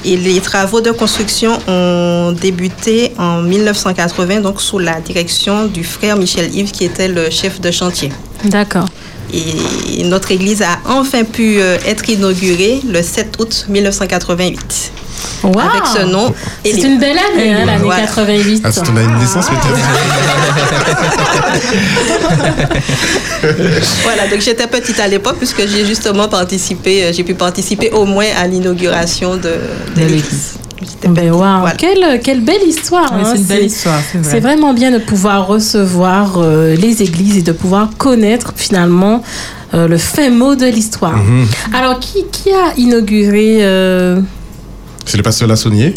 Et 0.04 0.16
les 0.16 0.40
travaux 0.40 0.80
de 0.80 0.90
construction 0.90 1.58
ont 1.66 2.32
débuté 2.32 3.12
en 3.18 3.42
1980, 3.42 4.40
donc 4.42 4.60
sous 4.60 4.78
la 4.78 5.00
direction 5.00 5.66
du 5.66 5.82
frère 5.82 6.16
Michel 6.16 6.54
Yves, 6.54 6.70
qui 6.70 6.84
était 6.84 7.08
le 7.08 7.30
chef 7.30 7.60
de 7.60 7.70
chantier. 7.70 8.12
D'accord. 8.44 8.86
Et 9.32 10.04
notre 10.04 10.30
église 10.30 10.62
a 10.62 10.78
enfin 10.86 11.24
pu 11.24 11.60
euh, 11.60 11.76
être 11.86 12.08
inaugurée 12.08 12.80
le 12.86 13.02
7 13.02 13.36
août 13.38 13.66
1988. 13.68 14.92
Wow. 15.42 15.58
avec 15.60 15.86
ce 15.86 16.02
nom. 16.04 16.32
C'est 16.64 16.82
une 16.82 16.98
belle 16.98 17.18
année, 17.18 17.52
hein, 17.54 17.64
l'année 17.66 17.84
Voilà. 17.84 18.02
88. 18.02 18.62
Ah, 18.64 18.72
c'est 18.72 18.82
ton 18.82 18.96
année 18.96 19.06
de 19.12 19.18
naissance 19.20 19.46
peut-être 19.48 19.68
Voilà, 24.02 24.28
donc 24.28 24.40
j'étais 24.40 24.66
petite 24.66 24.98
à 25.00 25.08
l'époque 25.08 25.36
puisque 25.38 25.66
j'ai 25.68 25.84
justement 25.84 26.28
participé, 26.28 27.04
euh, 27.04 27.12
j'ai 27.12 27.24
pu 27.24 27.34
participer 27.34 27.90
au 27.92 28.04
moins 28.04 28.26
à 28.40 28.46
l'inauguration 28.46 29.36
de, 29.36 29.54
de 29.96 30.00
l'église. 30.00 30.54
Ben 31.08 31.30
wow, 31.30 31.38
voilà. 31.38 31.72
quelle, 31.76 32.20
quelle 32.22 32.40
belle 32.40 32.62
histoire. 32.66 33.12
Oui, 33.14 33.20
hein. 33.24 33.30
c'est 33.32 33.38
une 33.38 33.44
belle 33.44 33.58
C'est- 33.60 33.66
histoire, 33.66 34.00
c'est 34.12 34.18
vrai. 34.18 34.30
C'est 34.30 34.40
vraiment 34.40 34.74
bien 34.74 34.90
de 34.90 34.98
pouvoir 34.98 35.46
recevoir 35.46 36.34
euh, 36.38 36.74
les 36.76 37.02
églises 37.02 37.36
et 37.38 37.42
de 37.42 37.52
pouvoir 37.52 37.90
connaître 37.98 38.52
finalement 38.56 39.22
euh, 39.74 39.86
le 39.88 39.98
fin 39.98 40.30
mot 40.30 40.54
de 40.54 40.66
l'histoire. 40.66 41.16
Mhm. 41.16 41.46
Alors, 41.74 41.98
qui, 42.00 42.24
qui 42.32 42.50
a 42.50 42.72
inauguré... 42.76 43.58
euh, 43.60 44.20
C'est 45.08 45.16
le 45.16 45.22
pasteur 45.22 45.48
Lassonnier 45.48 45.94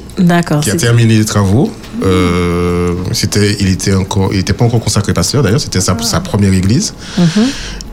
qui 0.62 0.72
a 0.72 0.75
terminé 0.75 1.18
les 1.18 1.25
travaux. 1.25 1.72
Euh, 2.03 2.94
c'était, 3.12 3.58
il 3.60 3.68
était 3.68 3.94
encore, 3.94 4.34
il 4.34 4.39
était 4.39 4.53
pas 4.53 4.63
encore 4.63 4.80
consacré 4.80 5.13
pasteur 5.13 5.44
d'ailleurs. 5.44 5.60
C'était 5.60 5.82
sa, 5.82 5.98
sa 6.01 6.22
première 6.22 6.53
église. 6.53 6.94
Mhm. 7.18 7.25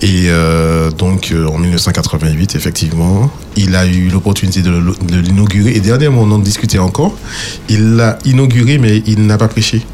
Et 0.01 0.27
euh, 0.29 0.91
donc 0.93 1.33
euh, 1.33 1.49
en 1.49 1.59
1988, 1.59 2.55
effectivement, 2.55 3.31
il 3.57 3.75
a 3.75 3.85
eu 3.85 4.09
l'opportunité 4.09 4.63
de, 4.63 4.71
l'inaugurer. 5.17 5.73
Et 5.73 5.81
dernièrement, 5.81 6.23
on 6.23 6.31
en 6.31 6.39
discutait 6.39 6.79
encore. 6.79 7.17
Il 7.69 7.97
l'a 7.97 8.19
inauguré, 8.25 8.79
mais 8.79 9.03
il 9.07 9.27
n'a 9.27 9.39
pas 9.39 9.49
prêché 9.49 9.85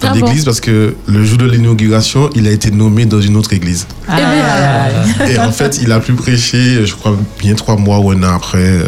dans 0.00 0.08
Ah 0.10 0.14
l'église 0.14 0.44
parce 0.44 0.60
que 0.60 0.94
le 1.06 1.24
jour 1.24 1.38
de 1.38 1.46
l'inauguration, 1.46 2.30
il 2.34 2.46
a 2.46 2.50
été 2.50 2.70
nommé 2.70 3.06
dans 3.06 3.20
une 3.20 3.36
autre 3.36 3.52
église. 3.52 3.86
Eh 4.08 4.12
ben, 4.12 5.28
Et 5.28 5.38
en 5.38 5.50
fait, 5.50 5.80
il 5.82 5.90
a 5.92 6.00
pu 6.00 6.12
prêcher, 6.12 6.86
je 6.86 6.94
crois, 6.94 7.16
bien 7.40 7.54
trois 7.54 7.76
mois 7.76 7.98
ou 7.98 8.10
un 8.10 8.22
an 8.22 8.36
après 8.36 8.58
euh, 8.58 8.84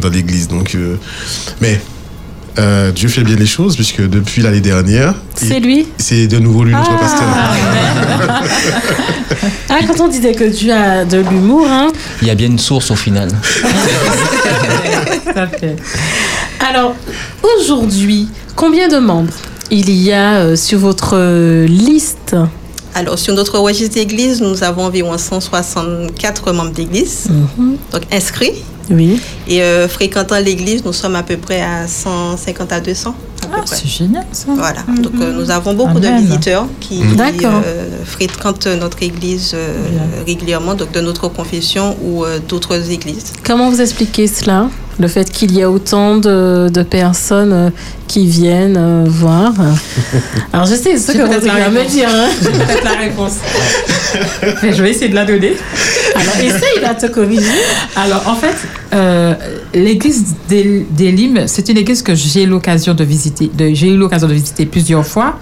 dans 0.00 0.08
l'église. 0.08 0.48
Donc, 0.48 0.74
euh, 0.74 0.96
mais 1.60 1.80
euh, 2.58 2.90
Dieu 2.92 3.08
fait 3.08 3.22
bien 3.22 3.36
les 3.36 3.46
choses 3.46 3.76
puisque 3.76 4.00
depuis 4.08 4.42
l'année 4.42 4.60
dernière, 4.60 5.14
c'est 5.36 5.60
lui 5.60 5.86
c'est 5.98 6.26
de 6.26 6.38
nouveau 6.38 6.64
lui 6.64 6.72
notre 6.74 6.90
Ah. 6.92 6.98
pasteur. 6.98 7.28
Ah, 9.68 9.78
quand 9.86 10.00
on 10.04 10.08
disait 10.08 10.32
que 10.34 10.44
Dieu 10.44 10.72
a 10.72 11.04
de 11.04 11.18
l'humour, 11.18 11.66
hein. 11.68 11.88
Il 12.22 12.28
y 12.28 12.30
a 12.30 12.34
bien 12.34 12.48
une 12.48 12.58
source 12.58 12.90
au 12.90 12.96
final. 12.96 13.30
Fait. 15.60 15.76
Alors, 16.68 16.94
aujourd'hui, 17.56 18.28
combien 18.56 18.88
de 18.88 18.98
membres 18.98 19.32
il 19.70 19.90
y 19.90 20.12
a 20.12 20.38
euh, 20.40 20.56
sur 20.56 20.78
votre 20.80 21.12
euh, 21.16 21.66
liste? 21.66 22.34
Alors, 22.94 23.18
sur 23.18 23.34
notre 23.34 23.58
registre 23.60 23.94
d'église, 23.94 24.40
nous 24.40 24.64
avons 24.64 24.84
environ 24.86 25.16
164 25.16 26.52
membres 26.52 26.72
d'église, 26.72 27.26
Mhm. 27.30 27.76
donc 27.92 28.02
inscrits. 28.12 28.52
Oui. 28.90 29.20
Et 29.48 29.62
euh, 29.62 29.88
fréquentant 29.88 30.38
l'église, 30.38 30.84
nous 30.84 30.92
sommes 30.92 31.16
à 31.16 31.22
peu 31.22 31.36
près 31.36 31.62
à 31.62 31.86
150 31.86 32.72
à 32.72 32.80
200. 32.80 33.14
À 33.42 33.46
peu 33.46 33.52
Ah, 33.56 33.62
c'est 33.64 33.86
génial 33.88 34.24
ça. 34.32 34.46
Voilà, 34.48 34.82
donc 35.02 35.12
euh, 35.20 35.32
nous 35.32 35.50
avons 35.50 35.74
beaucoup 35.74 35.96
Amen. 35.96 36.16
de 36.22 36.26
visiteurs 36.26 36.66
qui 36.80 37.00
D'accord. 37.16 37.62
euh, 37.64 38.04
fréquentent 38.04 38.66
notre 38.66 39.02
église 39.02 39.56
régulièrement, 40.26 40.74
donc 40.74 40.92
de 40.92 41.00
notre 41.00 41.28
confession 41.28 41.96
ou 42.04 42.24
d'autres 42.48 42.90
églises. 42.90 43.32
Comment 43.44 43.70
vous 43.70 43.80
expliquez 43.80 44.26
cela? 44.26 44.68
Le 45.00 45.08
fait 45.08 45.30
qu'il 45.32 45.52
y 45.56 45.62
a 45.62 45.70
autant 45.70 46.18
de, 46.18 46.68
de 46.72 46.82
personnes 46.82 47.52
euh, 47.54 47.70
qui 48.06 48.26
viennent 48.26 48.76
euh, 48.78 49.04
voir 49.08 49.52
Alors, 50.52 50.66
je 50.66 50.74
sais 50.74 50.98
ce 50.98 51.12
que 51.12 51.18
vous 51.22 51.46
la 51.46 51.54
allez 51.54 51.70
me 51.70 51.78
réponse. 51.78 51.92
dire. 51.92 52.08
hein. 52.12 52.28
J'ai 52.42 52.50
peut-être 52.50 52.84
la 52.84 52.90
réponse. 52.98 53.32
Mais 54.62 54.72
je 54.74 54.82
vais 54.82 54.90
essayer 54.90 55.08
de 55.08 55.14
la 55.14 55.24
donner. 55.24 55.56
Alors, 56.14 56.34
essaye 56.36 56.80
de 56.94 57.00
te 57.00 57.10
corriger. 57.10 57.46
Alors, 57.96 58.22
en 58.28 58.34
fait, 58.34 58.54
euh, 58.92 59.34
l'église 59.72 60.34
d'El- 60.48 60.84
d'Elim, 60.90 61.44
c'est 61.46 61.68
une 61.70 61.78
église 61.78 62.02
que 62.02 62.14
j'ai 62.14 62.44
l'occasion 62.44 62.92
de 62.92 63.04
visiter. 63.04 63.50
J'ai 63.72 63.88
eu 63.88 63.96
l'occasion 63.96 64.28
de 64.28 64.34
visiter 64.34 64.66
plusieurs 64.66 65.06
fois. 65.06 65.38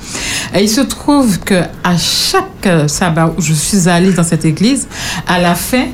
Et 0.54 0.62
il 0.62 0.68
se 0.68 0.82
trouve 0.82 1.40
que 1.40 1.62
à 1.82 1.96
chaque 1.98 2.68
sabbat 2.88 3.32
où 3.36 3.42
je 3.42 3.54
suis 3.54 3.88
allée 3.88 4.12
dans 4.12 4.22
cette 4.24 4.44
église, 4.44 4.86
à 5.26 5.40
la 5.40 5.54
fin, 5.56 5.86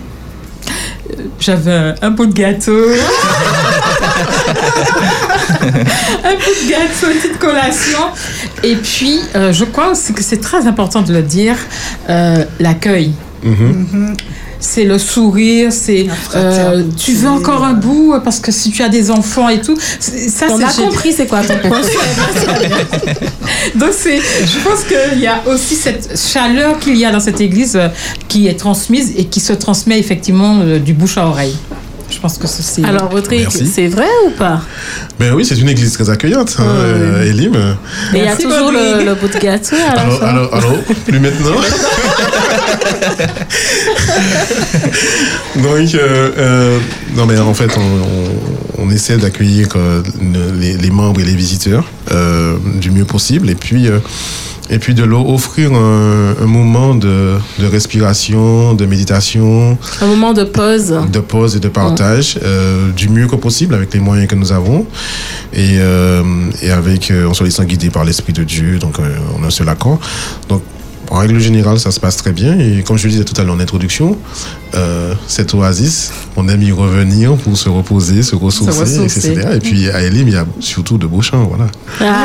j'avais 1.41 1.73
un, 1.73 1.95
un 2.03 2.11
bout 2.11 2.27
de 2.27 2.33
gâteau. 2.33 2.73
un 6.25 6.35
bout 6.35 6.55
de 6.63 6.69
gâteau, 6.71 7.11
une 7.13 7.19
petite 7.19 7.39
collation. 7.39 7.99
Et 8.63 8.77
puis, 8.77 9.21
euh, 9.35 9.53
je 9.53 9.65
crois 9.65 9.91
aussi 9.91 10.13
que 10.13 10.23
c'est 10.23 10.41
très 10.41 10.67
important 10.67 11.03
de 11.03 11.13
le 11.13 11.23
dire, 11.23 11.57
euh, 12.09 12.45
l'accueil. 12.61 13.13
C'est 14.67 14.85
le 14.85 14.99
sourire, 14.99 15.71
c'est 15.73 16.07
euh, 16.35 16.83
tu 16.97 17.13
veux 17.13 17.29
encore 17.29 17.63
un 17.65 17.75
bout 17.75 18.15
parce 18.25 18.41
que 18.41 18.51
si 18.51 18.71
tu 18.71 18.83
as 18.83 18.89
des 18.89 19.11
enfants 19.11 19.51
et 19.51 19.61
tout, 19.61 19.77
c'est- 20.01 20.29
ça 20.31 20.47
On 20.51 20.59
a 20.63 20.73
compris 20.73 21.13
c'est 21.13 21.27
quoi 21.27 21.43
ton 21.43 21.53
donc 23.79 23.91
c'est, 23.93 24.19
je 24.19 24.59
pense 24.65 24.85
qu'il 24.85 25.21
y 25.21 25.27
a 25.27 25.43
aussi 25.47 25.75
cette 25.75 26.19
chaleur 26.19 26.79
qu'il 26.79 26.97
y 26.97 27.05
a 27.05 27.11
dans 27.13 27.21
cette 27.21 27.41
église 27.41 27.77
euh, 27.77 27.89
qui 28.29 28.47
est 28.49 28.59
transmise 28.59 29.13
et 29.17 29.25
qui 29.27 29.41
se 29.41 29.53
transmet 29.53 29.99
effectivement 29.99 30.61
euh, 30.61 30.79
du 30.79 30.95
bouche 30.95 31.19
à 31.19 31.27
oreille. 31.27 31.57
Je 32.11 32.19
pense 32.21 32.39
que 32.39 32.47
c'est. 32.47 32.85
Alors, 32.85 33.09
votre 33.09 33.33
église, 33.33 33.73
c'est 33.75 33.89
vrai 33.89 34.07
ou 34.27 34.31
pas? 34.31 34.61
Ben 35.19 35.33
oui, 35.35 35.45
c'est 35.45 35.59
une 35.59 35.69
église 35.71 35.93
très 35.95 36.09
accueillante, 36.11 36.55
hein, 36.61 36.65
euh, 36.65 37.29
Elim. 37.29 37.55
Et 38.15 38.19
il 38.19 38.25
y 38.25 38.29
a 38.29 38.37
toujours 38.37 38.71
le, 38.71 39.05
le 39.05 39.15
bout 39.15 39.27
de 39.27 39.39
gâteau 39.39 39.75
à 39.91 39.95
la 39.97 40.03
Alors, 40.03 40.19
fin. 40.21 40.27
alors, 40.27 40.55
alors, 40.55 40.73
plus 41.07 41.19
maintenant. 41.19 41.57
Donc, 45.57 45.95
euh, 45.95 46.31
euh, 46.37 46.79
non, 47.17 47.27
mais 47.27 47.39
en 47.39 47.55
fait, 47.55 47.71
on, 47.77 47.81
on- 47.81 48.85
on 48.87 48.91
essaie 48.91 49.17
d'accueillir 49.17 49.69
euh, 49.77 50.03
le- 50.21 50.53
les, 50.61 50.77
les 50.77 50.91
membres 50.91 51.21
et 51.21 51.25
les 51.25 51.35
visiteurs 51.35 51.85
du 52.81 52.91
mieux 52.91 53.05
possible, 53.05 53.49
et 53.51 53.55
puis, 53.55 53.87
et 54.71 54.79
puis 54.79 54.95
de 54.95 55.05
leur 55.05 55.29
offrir 55.29 55.73
un, 55.73 56.35
un 56.41 56.47
moment 56.47 56.95
de, 56.95 57.35
de 57.59 57.67
respiration, 57.67 58.75
de 58.75 58.87
méditation, 58.87 59.77
Un 60.01 60.07
moment 60.07 60.33
de 60.33 60.45
pause. 60.45 60.95
de 61.11 61.19
pause 61.21 61.57
et 61.57 61.61
de 61.61 61.69
partage 61.69 62.39
du 62.97 63.09
mieux 63.09 63.27
que 63.27 63.37
possible 63.37 63.75
avec 63.75 63.93
les 63.95 64.01
moyens 64.01 64.29
que 64.29 64.35
nous 64.37 64.53
avons. 64.53 64.87
Et, 65.55 65.79
et 66.63 66.71
avec 66.71 67.13
en 67.29 67.35
se 67.35 67.43
laissant 67.45 67.65
guider 67.65 67.91
par 67.91 68.05
l'esprit 68.05 68.33
de 68.33 68.45
Dieu 68.45 68.79
donc 68.79 68.97
on 69.39 69.43
a 69.43 69.47
un 69.47 69.51
seul 69.51 69.69
accord. 69.69 69.99
Donc 70.49 70.63
en 71.15 71.19
règle 71.19 71.39
générale 71.39 71.79
ça 71.79 71.91
se 71.93 72.01
passe 72.01 72.17
très 72.17 72.33
bien 72.33 72.59
et 72.59 72.83
comme 72.83 72.97
je 72.99 73.05
le 73.05 73.11
disais 73.13 73.25
tout 73.25 73.41
à 73.41 73.45
l'heure 73.45 73.55
en 73.55 73.61
introduction 73.61 74.19
euh, 74.75 75.15
cette 75.29 75.55
oasis 75.55 76.11
on 76.37 76.49
aime 76.49 76.63
y 76.63 76.73
revenir 76.73 77.37
pour 77.37 77.57
se 77.57 77.69
reposer 77.69 78.23
se 78.25 78.35
ressourcer, 78.35 78.81
ressourcer. 78.81 79.29
etc 79.31 79.49
et 79.55 79.59
puis 79.61 79.89
à 79.91 80.03
Elim 80.03 80.27
il 80.27 80.35
y 80.35 80.37
a 80.37 80.45
surtout 80.59 80.99
de 80.99 81.07
beaux 81.07 81.23
chants 81.23 81.45
voilà 81.45 81.67
Ah. 82.01 82.25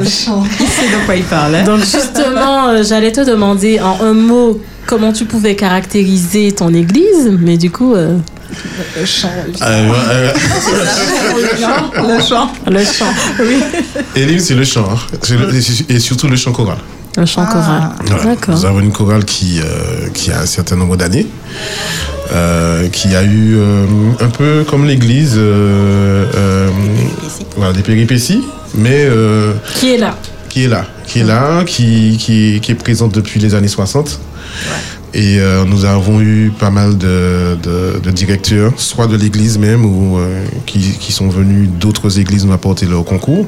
Il 0.00 0.08
sait 0.10 0.88
de 0.88 1.06
quoi 1.06 1.16
il 1.16 1.24
parle. 1.24 1.54
hein. 1.56 1.64
Donc 1.64 1.80
justement, 1.80 2.68
euh, 2.68 2.82
j'allais 2.86 3.12
te 3.12 3.20
demander 3.24 3.80
en 3.80 3.98
un 4.04 4.12
mot 4.12 4.60
comment 4.86 5.12
tu 5.12 5.24
pouvais 5.24 5.56
caractériser 5.56 6.52
ton 6.52 6.72
église, 6.74 7.30
mais 7.40 7.56
du 7.56 7.70
coup, 7.70 7.94
euh, 7.94 8.16
Euh, 8.96 9.04
euh, 9.62 10.32
Le 11.36 12.20
chant. 12.24 12.50
le 12.66 12.84
chant, 12.84 13.12
Elim 14.16 14.38
c'est 14.38 14.54
le 14.54 14.64
chant 14.64 14.88
hein. 14.90 14.98
C'est 15.22 15.36
le- 15.36 15.50
et 15.94 15.98
surtout 16.00 16.28
le 16.28 16.36
chant 16.36 16.52
choral 16.52 16.78
le 17.18 17.26
chant 17.26 17.44
choral. 17.46 17.90
Voilà. 18.06 18.24
D'accord. 18.24 18.54
Nous 18.54 18.64
avons 18.64 18.80
une 18.80 18.92
chorale 18.92 19.24
qui, 19.24 19.60
euh, 19.60 20.08
qui 20.14 20.30
a 20.30 20.40
un 20.40 20.46
certain 20.46 20.76
nombre 20.76 20.96
d'années, 20.96 21.26
euh, 22.32 22.88
qui 22.88 23.14
a 23.14 23.22
eu 23.22 23.56
euh, 23.56 23.84
un 24.20 24.28
peu 24.28 24.64
comme 24.68 24.86
l'église 24.86 25.34
euh, 25.36 26.24
euh, 26.34 26.68
voilà, 27.56 27.72
des 27.72 27.82
péripéties, 27.82 28.44
mais 28.74 29.04
euh, 29.08 29.52
Qui 29.76 29.94
est 29.94 29.98
là 29.98 30.14
qui 30.48 30.64
est 30.64 30.68
là, 30.68 30.86
qui 31.06 31.20
est 31.20 31.24
là, 31.24 31.62
qui, 31.66 32.16
qui, 32.18 32.58
qui 32.62 32.72
est 32.72 32.74
présente 32.74 33.14
depuis 33.14 33.38
les 33.38 33.54
années 33.54 33.68
60. 33.68 34.18
Et 35.12 35.38
euh, 35.38 35.64
nous 35.66 35.84
avons 35.84 36.20
eu 36.22 36.50
pas 36.58 36.70
mal 36.70 36.96
de, 36.96 37.56
de, 37.62 38.00
de 38.02 38.10
directeurs, 38.10 38.72
soit 38.76 39.06
de 39.06 39.16
l'église 39.16 39.58
même, 39.58 39.84
ou 39.84 40.16
euh, 40.18 40.42
qui, 40.64 40.80
qui 40.98 41.12
sont 41.12 41.28
venus 41.28 41.68
d'autres 41.78 42.18
églises 42.18 42.46
nous 42.46 42.52
apporter 42.54 42.86
leur 42.86 43.04
concours. 43.04 43.46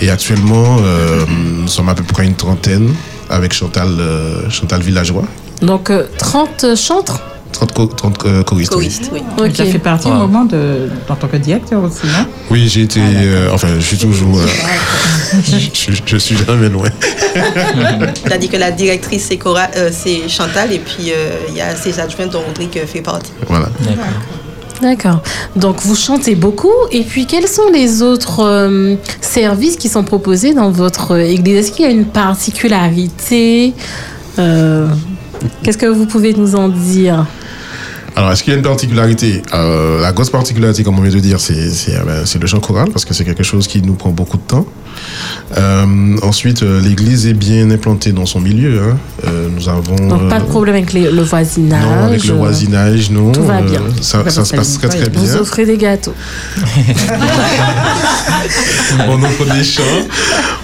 Et 0.00 0.10
actuellement, 0.10 0.76
euh, 0.82 1.24
nous 1.28 1.68
sommes 1.68 1.88
à 1.88 1.94
peu 1.94 2.02
près 2.04 2.24
une 2.26 2.34
trentaine 2.34 2.94
avec 3.30 3.52
Chantal, 3.52 3.88
euh, 3.98 4.48
Chantal 4.50 4.80
Villageois. 4.82 5.24
Donc 5.62 5.90
euh, 5.90 6.04
30 6.18 6.76
chantres? 6.76 7.20
30, 7.52 7.72
co- 7.72 7.86
30 7.86 8.26
euh, 8.26 8.42
choristes. 8.42 8.74
oui. 8.76 9.22
Oui. 9.40 9.50
As 9.58 9.64
fait 9.64 9.78
partie 9.78 10.08
au 10.08 10.12
moment 10.14 10.44
de, 10.44 10.90
en 11.08 11.14
tant 11.14 11.26
que 11.26 11.38
directeur 11.38 11.82
aussi, 11.82 12.06
non? 12.06 12.26
Oui, 12.50 12.68
j'ai 12.68 12.82
été. 12.82 13.00
euh, 13.02 13.48
enfin, 13.52 13.68
je 13.78 13.80
suis 13.84 13.96
toujours. 13.96 14.38
euh, 14.38 14.46
je, 15.42 15.92
je- 16.04 16.16
suis 16.18 16.36
jamais 16.36 16.68
loin. 16.68 16.88
C'est-à-dire 18.24 18.50
que 18.50 18.56
la 18.58 18.70
directrice, 18.72 19.26
c'est 19.28 19.38
Cora- 19.38 19.70
euh, 19.76 19.90
c'est 19.92 20.28
Chantal, 20.28 20.72
et 20.72 20.78
puis 20.80 21.12
euh, 21.12 21.30
il 21.48 21.54
y 21.54 21.60
a 21.62 21.74
ses 21.74 21.98
adjoints 21.98 22.26
dont 22.26 22.40
Rodrigue 22.46 22.84
fait 22.86 23.00
partie. 23.00 23.32
Voilà. 23.48 23.70
D'accord. 23.80 24.04
D'accord. 24.82 25.22
Donc 25.56 25.80
vous 25.82 25.94
chantez 25.96 26.34
beaucoup. 26.34 26.72
Et 26.92 27.02
puis 27.02 27.26
quels 27.26 27.48
sont 27.48 27.70
les 27.72 28.02
autres 28.02 28.40
euh, 28.44 28.94
services 29.20 29.76
qui 29.76 29.88
sont 29.88 30.04
proposés 30.04 30.52
dans 30.54 30.70
votre 30.70 31.16
église? 31.18 31.56
Est-ce 31.58 31.72
qu'il 31.72 31.84
y 31.84 31.88
a 31.88 31.90
une 31.92 32.04
particularité 32.06 33.72
Euh, 34.38 34.86
Qu'est-ce 35.62 35.78
que 35.78 35.86
vous 35.86 36.06
pouvez 36.06 36.32
nous 36.34 36.54
en 36.54 36.68
dire? 36.68 37.26
Alors, 38.16 38.32
est-ce 38.32 38.42
qu'il 38.42 38.52
y 38.52 38.56
a 38.56 38.58
une 38.58 38.64
particularité 38.64 39.42
Euh, 39.52 40.00
La 40.00 40.10
grosse 40.12 40.30
particularité, 40.30 40.82
comme 40.82 40.98
on 40.98 41.02
vient 41.02 41.12
de 41.14 41.20
dire, 41.20 41.38
c'est 41.38 41.70
c'est, 41.70 41.96
euh, 41.96 42.02
ben, 42.06 42.22
c'est 42.24 42.38
le 42.40 42.46
chant 42.46 42.60
choral, 42.60 42.88
parce 42.90 43.04
que 43.04 43.12
c'est 43.12 43.24
quelque 43.26 43.42
chose 43.42 43.66
qui 43.68 43.82
nous 43.82 43.92
prend 43.92 44.08
beaucoup 44.10 44.38
de 44.38 44.42
temps. 44.42 44.64
Euh, 45.58 46.16
ensuite, 46.22 46.62
l'église 46.62 47.26
est 47.26 47.34
bien 47.34 47.70
implantée 47.70 48.12
dans 48.12 48.24
son 48.24 48.40
milieu. 48.40 48.80
hein. 48.82 48.96
Euh, 49.26 49.48
nous 49.54 49.68
avons. 49.68 49.96
Donc, 50.08 50.28
pas 50.30 50.40
de 50.40 50.46
problème 50.46 50.76
avec 50.76 50.94
les- 50.94 51.10
le 51.10 51.22
voisinage. 51.22 51.84
Non, 51.84 52.04
avec 52.04 52.24
le 52.24 52.32
voisinage, 52.32 53.10
non. 53.10 53.32
tout 53.32 53.42
va 53.44 53.60
bien. 53.60 53.82
Ça, 54.00 54.24
se 54.30 54.54
passe 54.56 54.78
très 54.78 54.88
très 54.88 55.10
Vous 55.10 55.22
bien. 55.26 55.36
offrez 55.36 55.66
des 55.66 55.76
gâteaux. 55.76 56.14
on 59.08 59.22
offre 59.22 59.44
des 59.54 59.62
chants 59.64 59.82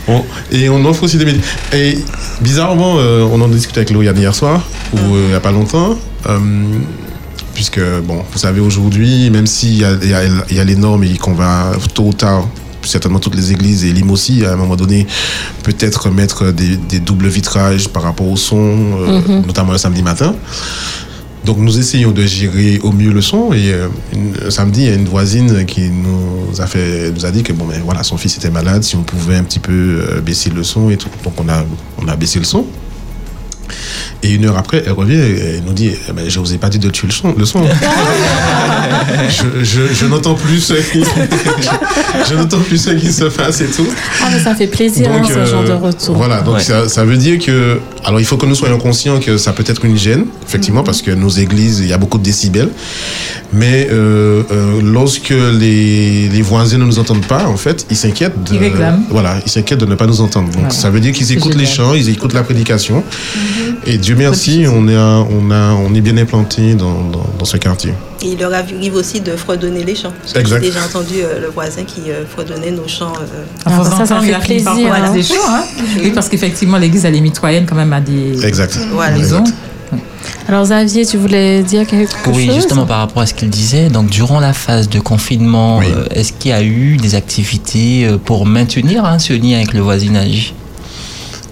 on- 0.09 0.23
et 0.51 0.71
on 0.71 0.83
offre 0.87 1.03
aussi 1.03 1.19
des 1.19 1.27
médias. 1.27 1.43
Et 1.75 1.99
bizarrement, 2.41 2.95
on 2.95 3.39
en 3.43 3.49
discutait 3.49 3.81
avec 3.81 3.91
Loïane 3.91 4.17
hier 4.17 4.35
soir, 4.35 4.63
ou 4.95 4.99
il 5.17 5.29
n'y 5.29 5.35
a 5.35 5.41
pas 5.41 5.53
longtemps. 5.53 5.99
Puisque, 7.63 7.81
bon, 8.09 8.25
vous 8.33 8.39
savez, 8.39 8.59
aujourd'hui, 8.59 9.31
même 9.31 9.47
s'il 9.47 9.77
y 9.79 9.85
a, 9.85 9.93
y, 9.93 10.13
a, 10.15 10.25
il 10.51 10.57
y 10.57 10.59
a 10.59 10.65
les 10.65 10.75
normes 10.75 11.05
et 11.05 11.17
qu'on 11.17 11.33
va 11.35 11.71
tôt 11.95 12.07
ou 12.07 12.13
tard, 12.13 12.49
certainement 12.83 13.21
toutes 13.21 13.37
les 13.37 13.53
églises 13.53 13.85
et 13.85 13.93
l'IM 13.93 14.11
aussi, 14.11 14.45
à 14.45 14.55
un 14.55 14.57
moment 14.57 14.75
donné, 14.75 15.07
peut-être 15.63 16.11
mettre 16.11 16.51
des, 16.51 16.77
des 16.77 16.99
doubles 16.99 17.29
vitrages 17.29 17.87
par 17.89 18.03
rapport 18.03 18.27
au 18.29 18.37
son, 18.37 18.57
euh, 18.59 19.21
notamment 19.47 19.71
le 19.71 19.79
samedi 19.79 20.03
matin. 20.03 20.35
Donc 21.45 21.59
nous 21.59 21.79
essayons 21.79 22.11
de 22.11 22.25
gérer 22.25 22.81
au 22.83 22.91
mieux 22.91 23.13
le 23.13 23.21
son 23.21 23.53
et 23.53 23.73
euh, 23.73 23.87
une- 24.13 24.51
samedi 24.51 24.81
il 24.83 24.87
y 24.87 24.91
a 24.91 24.95
une 24.95 25.07
voisine 25.09 25.65
qui 25.65 25.83
nous 25.89 26.61
a 26.61 26.67
fait 26.69 27.13
nous 27.13 27.27
a 27.27 27.31
dit 27.33 27.43
que 27.43 27.53
bon 27.53 27.65
ben 27.65 27.81
voilà 27.85 28.05
son 28.05 28.17
fils 28.17 28.37
était 28.37 28.49
malade 28.51 28.85
si 28.85 28.95
on 28.95 29.03
pouvait 29.03 29.35
un 29.35 29.43
petit 29.43 29.59
peu 29.59 29.73
euh, 29.73 30.21
baisser 30.21 30.51
le 30.51 30.63
son 30.63 30.89
et 30.91 30.97
tout. 30.97 31.09
Donc 31.25 31.35
on 31.41 31.49
a 31.49 31.65
on 32.01 32.07
a 32.07 32.15
baissé 32.15 32.39
le 32.39 32.45
son 32.45 32.65
et 34.23 34.31
une 34.35 34.45
heure 34.47 34.57
après 34.57 34.83
elle 34.87 34.93
revient 34.93 35.15
et 35.15 35.57
elle 35.57 35.63
nous 35.67 35.73
dit 35.73 35.91
eh 36.09 36.13
ben, 36.13 36.29
je 36.29 36.39
vous 36.39 36.53
ai 36.55 36.59
pas 36.59 36.69
dit 36.69 36.79
de 36.79 36.91
tuer 36.91 37.09
le 37.09 37.13
son 37.13 37.35
le 37.37 37.45
son 37.45 37.63
je, 39.29 39.65
je, 39.65 39.81
je 39.95 40.07
n'entends 40.07 40.35
plus 40.35 40.61
ce 40.61 40.75
qui 40.75 41.03
je, 41.03 42.29
je 42.31 42.35
n'entends 42.35 42.59
plus 42.61 42.79
ce 42.79 42.91
qui 42.91 43.13
se 43.13 43.25
passe 43.25 43.61
et 43.61 43.67
tout 43.67 43.87
Ah, 44.23 44.29
mais 44.33 44.39
ça 44.41 44.55
fait 44.55 44.67
plaisir, 44.67 45.11
hein, 45.13 45.23
ce 45.27 45.33
euh, 45.33 45.47
genre 45.47 45.65
de 45.65 45.73
retour. 45.73 46.17
Voilà, 46.17 46.41
donc 46.43 46.57
Ouais. 46.57 46.61
ça, 46.63 46.89
ça 46.89 47.05
veut 47.05 47.17
dire 47.17 47.39
que. 47.39 47.79
Alors 48.05 48.21
il 48.21 48.27
faut 48.27 48.37
que 48.37 48.47
nous 48.47 48.55
soyons 48.55 48.79
conscients 48.79 49.19
que 49.21 49.37
ça 49.39 49.53
peut 49.53 49.65
être 49.67 49.85
une 49.85 49.97
gêne, 49.97 50.27
effectivement, 50.47 50.83
parce 50.83 51.01
que 51.03 51.11
nos 51.11 51.29
églises, 51.31 51.79
il 51.81 51.89
y 51.89 51.93
a 51.93 51.99
beaucoup 51.99 52.19
de 52.19 52.23
décibels. 52.23 52.69
Mais 53.53 53.89
euh, 53.91 54.43
euh, 54.51 54.81
lorsque 54.83 55.31
les, 55.31 56.29
les 56.29 56.43
voisins 56.43 56.79
ne 56.79 56.85
nous 56.85 56.99
entendent 56.99 57.25
pas, 57.27 57.47
en 57.47 57.57
fait, 57.57 57.87
ils 57.91 57.97
s'inquiètent. 57.97 58.43
de- 58.45 58.55
Ils 58.55 58.59
réclament. 58.59 59.05
Voilà, 59.11 59.37
ils 59.45 59.51
s'inquiètent 59.51 59.81
de 59.81 59.87
ne 59.87 59.95
pas 59.95 60.07
nous 60.07 60.21
entendre. 60.21 60.47
Donc 60.49 60.57
Voilà. 60.57 60.71
ça 60.71 60.91
veut 60.91 61.01
dire 61.01 61.13
qu'ils 61.13 61.33
écoutent 61.33 61.55
les 61.57 61.67
chants, 61.67 61.95
ils 61.95 62.09
écoutent 62.09 62.35
la 62.35 62.43
prédication. 62.43 63.03
Et 63.87 63.99
Dieu 63.99 64.12
merci, 64.17 64.65
on 64.73 64.87
est, 64.89 64.97
à- 64.97 65.25
on, 65.31 65.51
a, 65.51 65.73
on 65.75 65.95
est 65.95 66.01
bien 66.01 66.17
implanté 66.17 66.75
dans, 66.75 67.01
dans, 67.05 67.25
dans 67.39 67.45
ce 67.45 67.57
quartier. 67.57 67.93
Et 68.23 68.29
il 68.33 68.39
leur 68.39 68.53
arrive 68.55 68.95
aussi 68.95 69.21
de 69.21 69.33
fredonner 69.37 69.85
les 69.85 69.95
chants. 69.95 70.13
Exact. 70.37 70.61
J'ai 70.63 70.69
déjà 70.71 70.85
entendu 70.85 71.15
euh, 71.23 71.41
le 71.41 71.49
voisin 71.49 71.83
qui 71.85 72.11
euh, 72.11 72.25
fredonnait 72.27 72.71
nos 72.71 72.87
chants. 72.89 73.13
euh, 73.21 73.45
En 73.69 73.73
Ah, 73.75 73.79
faisant 73.85 73.97
ça, 73.99 74.07
ça 74.07 74.21
fait 74.21 74.31
par 74.33 74.41
plaisir, 74.41 74.71
hein. 74.93 75.13
des 75.13 75.23
chants, 75.23 75.35
hein. 75.49 75.65
Oui, 76.03 76.11
parce 76.15 76.29
qu'effectivement, 76.29 76.79
l'église, 76.79 77.05
elle 77.05 77.17
est 77.17 77.21
mitoyenne 77.21 77.67
quand 77.67 77.77
même 77.77 77.93
à 77.93 78.01
des 78.01 78.45
Exact. 78.47 78.79
Voilà. 78.93 79.17
maisons. 79.17 79.45
Alors, 80.49 80.65
Xavier, 80.65 81.05
tu 81.05 81.19
voulais 81.19 81.63
dire 81.63 81.87
quelque 81.87 82.11
Oui, 82.33 82.47
chose? 82.47 82.55
justement 82.57 82.87
par 82.87 82.99
rapport 82.99 83.23
à 83.23 83.27
ce 83.27 83.35
qu'il 83.35 83.51
disait, 83.51 83.89
donc 83.89 84.09
durant 84.09 84.41
la 84.41 84.53
phase 84.53 84.89
de 84.89 84.99
confinement, 85.01 85.79
Oui. 85.79 85.87
euh, 85.95 86.05
est-ce 86.15 86.33
qu'il 86.33 86.51
y 86.51 86.55
a 86.55 86.63
eu 86.63 86.97
des 86.97 87.15
activités 87.15 88.09
pour 88.25 88.47
maintenir 88.47 89.05
hein, 89.05 89.19
ce 89.19 89.33
lien 89.35 89.57
avec 89.57 89.73
le 89.75 89.81
voisinage? 89.81 90.55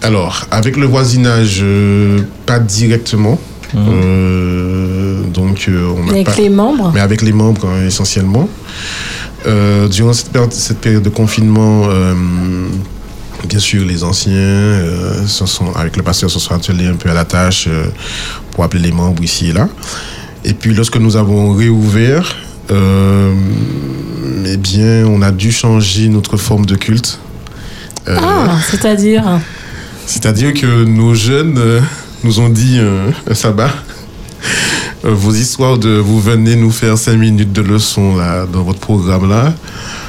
Alors, 0.03 0.47
avec 0.51 0.77
le 0.77 0.87
voisinage, 0.87 1.61
euh, 1.63 2.21
pas 2.47 2.59
directement. 2.59 3.39
Euh, 3.77 5.23
donc, 5.33 5.67
euh, 5.69 5.93
on 5.97 6.05
n'a 6.05 6.13
Avec 6.13 6.27
pas. 6.27 6.35
les 6.37 6.49
membres? 6.49 6.91
Mais 6.95 7.01
avec 7.01 7.23
les 7.23 7.33
membres 7.33 7.67
hein, 7.69 7.87
essentiellement. 7.87 8.49
Euh, 9.47 9.89
durant 9.89 10.13
cette 10.13 10.31
période, 10.31 10.53
cette 10.53 10.79
période 10.81 11.03
de 11.03 11.09
confinement, 11.09 11.85
euh, 11.89 12.15
bien 13.49 13.59
sûr, 13.59 13.85
les 13.87 14.03
anciens, 14.03 14.33
euh, 14.35 15.27
se 15.27 15.47
sont, 15.47 15.73
avec 15.77 15.97
le 15.97 16.03
pasteur, 16.03 16.31
se 16.31 16.39
sont 16.39 16.55
attelés 16.55 16.87
un 16.87 16.95
peu 16.97 17.11
à 17.11 17.15
la 17.15 17.25
tâche 17.25 17.67
euh, 17.69 17.87
pour 18.53 18.65
appeler 18.65 18.83
les 18.83 18.93
membres 18.93 19.23
ici 19.23 19.51
et 19.51 19.53
là. 19.53 19.69
Et 20.45 20.55
puis, 20.55 20.75
lorsque 20.75 20.97
nous 20.97 21.17
avons 21.17 21.53
réouvert, 21.55 22.37
euh, 22.71 23.33
eh 24.47 24.57
bien, 24.57 25.05
on 25.07 25.23
a 25.23 25.31
dû 25.31 25.53
changer 25.53 26.09
notre 26.09 26.37
forme 26.37 26.67
de 26.67 26.77
culte. 26.77 27.19
Euh, 28.09 28.17
Ah, 28.21 28.57
c'est-à-dire? 28.71 29.25
C'est-à-dire 30.11 30.53
que 30.55 30.85
nos 30.85 31.15
jeunes 31.15 31.57
euh, 31.59 31.81
nous 32.25 32.41
ont 32.41 32.49
dit 32.49 32.79
euh, 32.79 33.11
un 33.31 33.35
sabbat. 33.35 33.71
euh, 35.05 35.11
vos 35.15 35.33
histoires 35.33 35.79
de 35.79 35.91
vous 35.91 36.21
venez 36.21 36.57
nous 36.57 36.73
faire 36.73 36.99
cinq 36.99 37.17
minutes 37.17 37.53
de 37.53 37.63
leçon 37.63 38.17
là, 38.17 38.45
dans 38.53 38.63
votre 38.63 38.81
programme 38.81 39.29
là, 39.31 39.55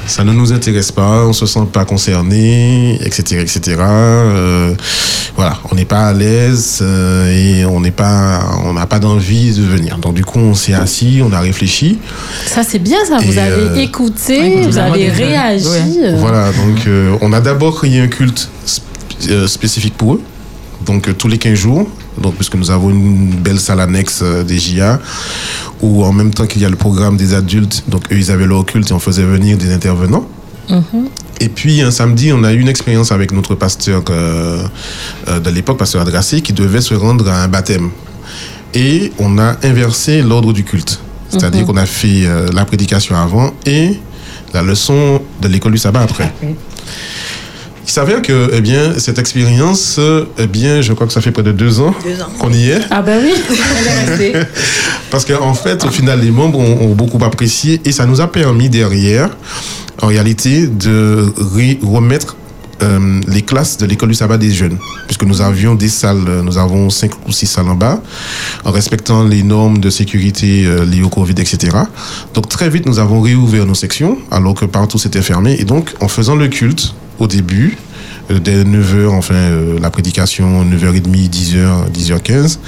ça 0.06 0.24
ne 0.24 0.32
nous 0.32 0.52
intéresse 0.52 0.90
pas, 0.90 1.24
on 1.26 1.32
se 1.32 1.46
sent 1.46 1.66
pas 1.72 1.84
concerné, 1.84 2.98
etc. 3.04 3.40
etc. 3.40 3.76
Euh, 3.78 4.74
voilà, 5.36 5.58
on 5.70 5.76
n'est 5.76 5.84
pas 5.86 6.08
à 6.08 6.12
l'aise 6.12 6.80
euh, 6.82 7.30
et 7.30 7.64
on 7.64 7.80
n'est 7.80 7.92
pas, 7.92 8.40
on 8.66 8.72
n'a 8.74 8.86
pas 8.86 8.98
d'envie 8.98 9.54
de 9.54 9.62
venir. 9.62 9.98
Donc 9.98 10.14
du 10.14 10.24
coup, 10.24 10.40
on 10.40 10.54
s'est 10.54 10.74
assis, 10.74 11.20
on 11.24 11.32
a 11.32 11.40
réfléchi. 11.40 11.98
Ça, 12.46 12.62
c'est 12.64 12.80
bien, 12.80 12.98
ça. 13.08 13.18
Vous 13.24 13.38
Et, 13.38 13.40
avez 13.40 13.62
euh, 13.62 13.76
écouté, 13.76 14.40
oui, 14.40 14.66
vous 14.66 14.76
avez 14.78 15.08
réagi. 15.08 15.66
Ouais. 15.68 16.14
Voilà, 16.16 16.50
donc 16.52 16.86
euh, 16.86 17.16
on 17.22 17.32
a 17.32 17.40
d'abord 17.40 17.76
créé 17.78 18.00
un 18.00 18.08
culte 18.08 18.50
euh, 19.28 19.46
spécifique 19.46 19.96
pour 19.96 20.14
eux. 20.14 20.20
Donc 20.84 21.08
euh, 21.08 21.12
tous 21.12 21.28
les 21.28 21.38
15 21.38 21.54
jours, 21.54 21.88
donc 22.20 22.34
puisque 22.34 22.56
nous 22.56 22.70
avons 22.70 22.90
une 22.90 23.30
belle 23.30 23.60
salle 23.60 23.80
annexe 23.80 24.20
euh, 24.22 24.42
des 24.42 24.58
JA, 24.58 25.00
où 25.80 26.04
en 26.04 26.12
même 26.12 26.32
temps 26.32 26.46
qu'il 26.46 26.62
y 26.62 26.64
a 26.64 26.68
le 26.68 26.76
programme 26.76 27.16
des 27.16 27.34
adultes, 27.34 27.84
donc 27.88 28.12
eux 28.12 28.16
ils 28.16 28.30
avaient 28.30 28.46
leur 28.46 28.64
culte 28.64 28.90
et 28.90 28.92
on 28.92 28.98
faisait 28.98 29.24
venir 29.24 29.56
des 29.56 29.72
intervenants. 29.72 30.26
mhm. 30.68 31.08
Et 31.40 31.48
puis 31.48 31.82
un 31.82 31.90
samedi, 31.90 32.32
on 32.32 32.44
a 32.44 32.52
eu 32.52 32.60
une 32.60 32.68
expérience 32.68 33.10
avec 33.10 33.32
notre 33.32 33.56
pasteur 33.56 34.04
euh, 34.10 34.64
de 35.26 35.50
l'époque, 35.50 35.76
pasteur 35.76 36.02
Adrassé, 36.02 36.40
qui 36.40 36.52
devait 36.52 36.80
se 36.80 36.94
rendre 36.94 37.28
à 37.28 37.42
un 37.42 37.48
baptême. 37.48 37.90
Et 38.74 39.12
on 39.18 39.38
a 39.38 39.56
inversé 39.64 40.22
l'ordre 40.22 40.52
du 40.52 40.62
culte. 40.62 41.00
C'est-à-dire 41.32 41.66
qu'on 41.66 41.76
a 41.76 41.86
fait 41.86 42.26
euh, 42.26 42.48
la 42.52 42.64
prédication 42.64 43.16
avant 43.16 43.52
et 43.66 43.98
la 44.52 44.62
leçon 44.62 45.20
de 45.40 45.48
l'école 45.48 45.72
du 45.72 45.78
sabbat 45.78 46.02
après. 46.02 46.30
Il 47.92 47.96
s'avère 47.96 48.22
que, 48.22 48.50
eh 48.54 48.62
bien, 48.62 48.94
cette 48.96 49.18
expérience, 49.18 50.00
eh 50.38 50.46
bien, 50.46 50.80
je 50.80 50.94
crois 50.94 51.06
que 51.06 51.12
ça 51.12 51.20
fait 51.20 51.30
près 51.30 51.42
de 51.42 51.52
deux 51.52 51.78
ans 51.80 51.94
qu'on 52.38 52.50
y 52.50 52.70
est. 52.70 52.80
Ah, 52.90 53.02
ben 53.02 53.20
oui. 53.22 54.32
Parce 55.10 55.26
qu'en 55.26 55.52
fait, 55.52 55.84
au 55.84 55.90
final, 55.90 56.22
les 56.22 56.30
membres 56.30 56.58
ont, 56.58 56.86
ont 56.86 56.94
beaucoup 56.94 57.22
apprécié 57.22 57.82
et 57.84 57.92
ça 57.92 58.06
nous 58.06 58.22
a 58.22 58.32
permis 58.32 58.70
derrière, 58.70 59.28
en 60.00 60.06
réalité, 60.06 60.68
de 60.68 61.34
remettre 61.82 62.36
euh, 62.82 63.20
les 63.28 63.42
classes 63.42 63.76
de 63.76 63.84
l'école 63.84 64.08
du 64.08 64.14
sabbat 64.14 64.38
des 64.38 64.52
jeunes. 64.52 64.78
Puisque 65.06 65.24
nous 65.24 65.42
avions 65.42 65.74
des 65.74 65.88
salles, 65.90 66.24
euh, 66.26 66.42
nous 66.42 66.56
avons 66.56 66.88
cinq 66.88 67.10
ou 67.28 67.32
six 67.32 67.46
salles 67.46 67.68
en 67.68 67.74
bas, 67.74 68.00
en 68.64 68.70
respectant 68.70 69.22
les 69.22 69.42
normes 69.42 69.78
de 69.78 69.90
sécurité 69.90 70.64
euh, 70.64 70.86
liées 70.86 71.02
au 71.02 71.10
Covid, 71.10 71.34
etc. 71.38 71.76
Donc 72.32 72.48
très 72.48 72.70
vite, 72.70 72.86
nous 72.86 72.98
avons 72.98 73.20
réouvert 73.20 73.66
nos 73.66 73.74
sections, 73.74 74.16
alors 74.30 74.54
que 74.54 74.64
partout 74.64 74.96
c'était 74.96 75.20
fermé. 75.20 75.56
Et 75.58 75.64
donc, 75.64 75.94
en 76.00 76.08
faisant 76.08 76.36
le 76.36 76.48
culte 76.48 76.94
au 77.22 77.26
début, 77.28 77.76
euh, 78.30 78.38
dès 78.38 78.64
9h, 78.64 79.08
enfin, 79.08 79.34
euh, 79.34 79.78
la 79.80 79.90
prédication, 79.90 80.64
9h30, 80.64 81.30
10h, 81.30 81.90
10h15, 81.92 82.58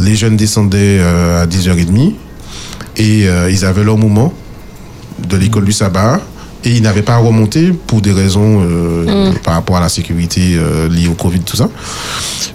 les 0.00 0.16
jeunes 0.16 0.36
descendaient 0.36 0.98
euh, 1.00 1.42
à 1.42 1.46
10h30 1.46 2.14
et 2.96 3.26
ils 3.50 3.64
avaient 3.64 3.82
leur 3.82 3.98
moment 3.98 4.32
de 5.28 5.36
l'école 5.36 5.64
du 5.64 5.72
sabbat 5.72 6.20
et 6.64 6.70
ils 6.70 6.82
n'avaient 6.82 7.02
pas 7.02 7.14
à 7.14 7.18
remonter 7.18 7.72
pour 7.72 8.00
des 8.00 8.12
raisons 8.12 8.62
euh, 8.62 9.32
par 9.44 9.54
rapport 9.54 9.76
à 9.76 9.80
la 9.80 9.88
sécurité 9.88 10.54
euh, 10.54 10.88
liée 10.88 11.08
au 11.08 11.14
Covid, 11.14 11.40
tout 11.40 11.56
ça. 11.56 11.68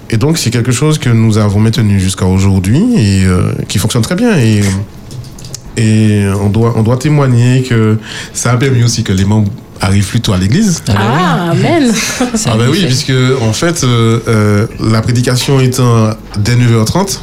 Et 0.10 0.18
donc 0.18 0.38
c'est 0.38 0.50
quelque 0.50 0.72
chose 0.72 0.98
que 0.98 1.10
nous 1.10 1.38
avons 1.38 1.60
maintenu 1.60 2.00
jusqu'à 2.00 2.26
aujourd'hui 2.26 2.82
et 2.96 3.26
euh, 3.26 3.54
qui 3.68 3.78
fonctionne 3.78 4.02
très 4.02 4.16
bien. 4.16 4.38
Et, 4.38 4.62
et 5.78 6.26
on, 6.42 6.50
doit, 6.50 6.74
on 6.76 6.84
doit 6.84 6.98
témoigner 6.98 7.64
que 7.64 8.00
ça 8.34 8.52
a 8.52 8.58
permis 8.58 8.84
aussi 8.84 9.04
que 9.04 9.14
les 9.14 9.26
membres 9.26 9.52
arrivent 9.82 10.08
plus 10.08 10.22
tôt 10.22 10.34
à 10.34 10.38
l'église. 10.38 10.82
Ah, 10.90 11.52
amen. 11.52 11.92
Ça 12.36 12.52
Ah 12.54 12.58
ben 12.58 12.68
oui, 12.70 12.86
puisque 12.86 13.14
en 13.42 13.54
fait, 13.54 13.84
euh, 13.84 14.20
euh, 14.28 14.68
la 14.80 15.02
prédication 15.02 15.60
étant 15.60 16.12
dès 16.38 16.56
9h30, 16.56 17.20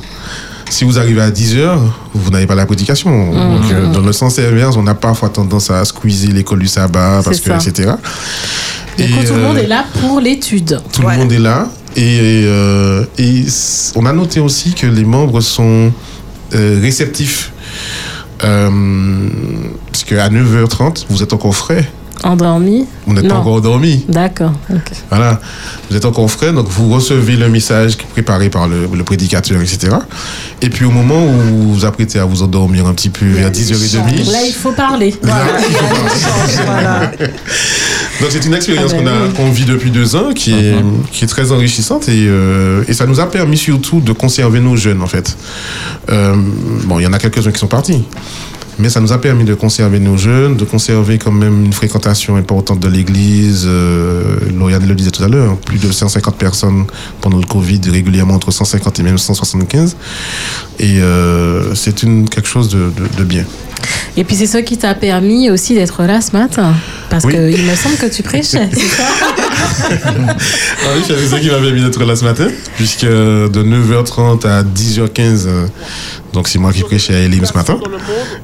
si 0.69 0.85
vous 0.85 0.99
arrivez 0.99 1.21
à 1.23 1.31
10h, 1.31 1.79
vous 2.15 2.31
n'avez 2.31 2.47
pas 2.47 2.55
la 2.55 2.67
prédication. 2.67 3.11
Mm. 3.11 3.61
Donc, 3.61 3.73
euh, 3.73 3.93
dans 3.93 4.01
le 4.01 4.13
sens 4.13 4.39
inverse, 4.39 4.77
on 4.77 4.87
a 4.87 4.95
parfois 4.95 5.29
tendance 5.29 5.71
à 5.71 5.85
squeezer 5.85 6.33
l'école 6.33 6.59
du 6.61 6.67
sabbat, 6.69 7.21
parce 7.25 7.41
que, 7.41 7.59
ça. 7.59 7.69
etc. 7.69 7.93
Coup, 8.97 9.03
tout 9.03 9.35
le 9.35 9.39
euh, 9.39 9.43
monde 9.43 9.59
est 9.59 9.67
là 9.67 9.85
pour 10.01 10.21
l'étude. 10.21 10.81
Tout 10.93 11.03
Voilà. 11.03 11.19
le 11.19 11.25
monde 11.25 11.33
est 11.33 11.39
là. 11.39 11.69
Et, 11.97 12.43
euh, 12.45 13.05
et 13.19 13.45
on 13.95 14.05
a 14.07 14.13
noté 14.13 14.41
aussi 14.41 14.75
que 14.75 14.87
les 14.87 15.05
membres 15.05 15.41
sont 15.41 15.93
euh, 16.55 16.79
réceptifs. 16.83 17.53
Euh, 18.45 18.71
parce 19.91 20.05
qu'à 20.05 20.29
9h30, 20.29 21.07
vous 21.09 21.23
êtes 21.23 21.33
encore 21.33 21.55
frais. 21.55 21.89
Endormi? 22.27 22.87
Vous 23.07 23.15
n'êtes 23.15 23.29
pas 23.29 23.37
encore 23.37 23.55
endormi. 23.55 24.05
D'accord. 24.09 24.53
Voilà. 25.11 25.41
Vous 25.91 25.97
êtes 25.97 26.05
encore 26.05 26.31
frais, 26.31 26.53
donc 26.53 26.69
vous 26.69 26.93
recevez 26.93 27.37
le 27.37 27.49
message 27.49 27.97
préparé 27.97 28.51
par 28.51 28.67
le, 28.69 28.89
le 28.93 29.05
prédicateur, 29.05 29.61
etc. 29.61 29.97
Et 30.63 30.69
puis 30.71 30.85
au 30.85 30.91
moment 30.91 31.25
où 31.25 31.31
vous 31.33 31.75
vous 31.75 31.85
apprêtez 31.85 32.19
à 32.19 32.25
vous 32.25 32.43
endormir 32.43 32.87
un 32.87 32.95
petit 32.95 33.11
peu 33.11 33.27
vers 33.27 33.51
10h30, 33.51 34.31
Là, 34.33 34.39
il 34.47 34.53
faut 34.53 34.73
parler. 34.73 35.15
Voilà. 35.23 35.47
Donc 38.21 38.31
c'est 38.31 38.45
une 38.47 38.55
expérience 38.55 38.93
Ah 38.95 38.97
ben 38.99 39.05
qu'on 39.05 39.11
a 39.11 39.27
oui. 39.27 39.33
qu'on 39.37 39.51
vit 39.51 39.65
depuis 39.67 39.91
deux 39.91 40.17
ans, 40.17 40.33
qui 40.35 40.53
est 40.53 40.75
qui 41.13 41.25
est 41.25 41.29
très 41.29 41.53
enrichissante 41.53 42.09
et 42.09 42.27
euh, 42.29 42.83
et 42.89 42.95
ça 42.95 43.07
nous 43.07 43.21
a 43.21 43.27
permis 43.31 43.59
surtout 43.59 44.01
de 44.01 44.13
conserver 44.13 44.61
nos 44.61 44.75
jeunes 44.77 45.03
en 45.03 45.07
fait. 45.07 45.37
Euh, 46.11 46.35
bon, 46.85 46.99
il 46.99 47.03
y 47.03 47.07
en 47.07 47.13
a 47.13 47.19
quelques 47.19 47.47
uns 47.47 47.53
qui 47.53 47.59
sont 47.59 47.67
partis. 47.67 48.03
Mais 48.79 48.91
ça 48.91 49.01
nous 49.01 49.13
a 49.13 49.19
permis 49.21 49.45
de 49.45 49.55
conserver 49.55 49.99
nos 50.01 50.17
jeunes, 50.19 50.57
de 50.57 50.65
conserver 50.65 51.17
quand 51.19 51.33
même 51.33 51.65
une 51.65 51.73
fréquentation 51.73 52.37
importante 52.37 52.79
de 52.79 52.89
l'église. 52.89 53.65
Euh, 53.67 54.23
Lauriane 54.55 54.87
le 54.87 54.95
disait 54.95 55.11
tout 55.11 55.25
à 55.25 55.29
l'heure, 55.29 55.57
plus 55.57 55.79
de 55.79 55.91
150 55.91 56.37
personnes 56.37 56.85
pendant 57.23 57.39
le 57.39 57.47
Covid, 57.47 57.81
régulièrement 57.91 58.35
entre 58.35 58.51
150 58.51 59.01
et 59.01 59.03
même 59.03 59.17
175. 59.19 59.97
Et 60.79 61.01
euh, 61.01 61.75
c'est 61.75 62.03
une 62.03 62.29
quelque 62.29 62.49
chose 62.49 62.69
de, 62.69 62.91
de, 62.97 63.17
de 63.19 63.25
bien. 63.25 63.45
Et 64.19 64.25
puis 64.25 64.37
c'est 64.37 64.47
ça 64.47 64.63
qui 64.63 64.77
t'a 64.77 64.95
permis 64.95 65.51
aussi 65.51 65.75
d'être 65.75 66.03
là 66.05 66.21
ce 66.21 66.33
matin. 66.33 66.75
Parce 67.09 67.25
Oui. 67.25 67.33
que 67.33 67.51
il 67.51 67.65
me 67.65 67.75
semble 67.75 67.97
que 67.97 68.07
tu 68.07 68.23
prêchais, 68.23 68.69
c'est 68.73 68.81
ça? 68.81 69.05
oui, 69.67 71.03
c'est 71.07 71.27
ça 71.27 71.39
qui 71.39 71.49
m'a 71.49 71.57
permis 71.59 71.83
d'être 71.83 72.03
là 72.05 72.17
ce 72.17 72.25
matin, 72.25 72.47
puisque 72.77 73.05
de 73.07 73.63
9h30 73.63 74.47
à 74.47 74.63
10h15, 74.63 75.47
euh, 75.47 75.67
donc 76.33 76.49
c'est 76.49 76.59
moi 76.59 76.73
qui 76.73 76.83
prêchais 76.83 77.15
à 77.15 77.19
Elim 77.21 77.45
ce 77.45 77.55
matin. 77.55 77.79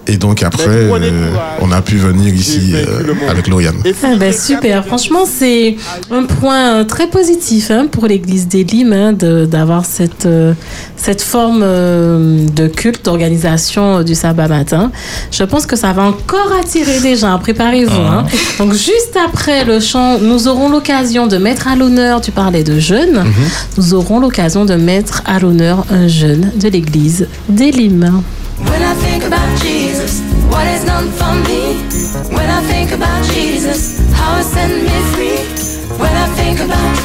Et 0.07 0.17
donc 0.17 0.43
après, 0.43 0.65
euh, 1.09 1.31
on 1.61 1.71
a 1.73 1.83
pu 1.83 1.97
venir 1.97 2.35
ici 2.35 2.73
euh, 2.75 3.15
avec 3.29 3.49
Lauriane. 3.49 3.77
Ah 4.03 4.17
ben, 4.17 4.33
super, 4.33 4.85
franchement 4.87 5.25
c'est 5.27 5.77
un 6.11 6.25
point 6.25 6.85
très 6.85 7.07
positif 7.09 7.71
hein, 7.71 7.87
pour 7.91 8.07
l'église 8.07 8.49
d'Elim 8.49 8.93
hein, 8.93 9.13
de- 9.13 9.45
d'avoir 9.47 9.85
cette, 9.85 10.27
euh, 10.27 10.55
cette 10.97 11.21
forme 11.23 11.61
euh, 11.63 12.47
de 12.49 12.67
culte, 12.67 13.05
d'organisation 13.05 13.99
euh, 13.99 14.03
du 14.03 14.15
sabbat 14.15 14.49
matin. 14.49 14.91
Je 15.31 15.45
pense 15.45 15.67
que 15.67 15.77
ça 15.77 15.93
va 15.93 16.03
encore 16.05 16.51
attirer 16.61 17.01
des 17.01 17.17
gens, 17.17 17.39
préparez-vous. 17.39 18.01
hein. 18.01 18.25
Donc 18.59 18.73
juste 18.73 19.17
après 19.27 19.65
le 19.65 19.81
chant, 19.81 20.19
nous 20.19 20.49
aurons 20.49 20.69
l'occasion 20.71 21.12
de 21.13 21.37
mettre 21.37 21.69
à 21.69 21.77
l'honneur, 21.77 22.23
tu 22.23 22.31
parlais 22.33 22.65
de 22.65 22.79
jeunes, 22.79 23.23
nous 23.77 23.93
aurons 23.93 24.19
l'occasion 24.19 24.65
de 24.65 24.75
mettre 24.77 25.23
à 25.27 25.39
l'honneur 25.39 25.85
un 25.91 26.09
jeune 26.09 26.51
de 26.59 26.69
l'église 26.69 27.29
d'Elim. 27.51 28.23
When 28.59 28.81
I 28.81 28.95
think 29.05 29.25
about 29.25 29.47
Jesus, 29.63 30.23
what 30.49 30.65
he's 30.67 30.85
done 30.87 31.11
for 31.13 31.35
me? 31.47 31.77
When 32.35 32.49
I 32.49 32.63
think 32.67 32.93
about 32.93 33.23
Jesus, 33.35 34.01
how 34.15 34.39
he 34.39 34.43
set 34.43 34.71
me 34.71 34.89
free. 35.13 35.45
When 35.99 36.11
I 36.11 36.27
think 36.35 36.61
about, 36.61 36.97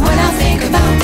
when 0.00 0.18
I 0.18 0.30
think 0.38 0.64
about, 0.64 1.02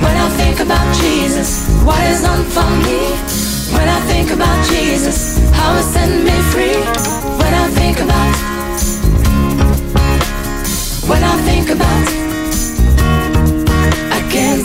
when 0.00 0.16
I 0.16 0.28
think 0.36 0.60
about 0.60 0.94
Jesus, 1.02 1.66
what 1.84 1.98
he's 2.06 2.22
done 2.22 2.44
for 2.44 2.70
me? 2.86 3.33
When 3.74 3.88
I 3.88 4.00
think 4.06 4.30
about 4.30 4.66
Jesus, 4.66 5.38
how 5.52 5.76
he 5.76 5.82
set 5.82 6.08
me 6.08 6.36
free. 6.52 6.78
When 7.40 7.54
I 7.54 7.66
think 7.78 7.98
about, 8.00 8.34
when 11.08 11.22
I 11.22 11.36
think 11.48 11.68
about. 11.70 12.08
I 14.16 14.20
can 14.30 14.60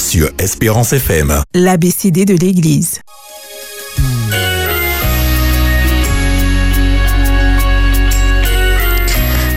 Sur 0.00 0.30
Espérance 0.38 0.92
FM. 0.92 1.42
l'ABCD 1.54 2.24
de 2.24 2.34
l'Église. 2.34 3.00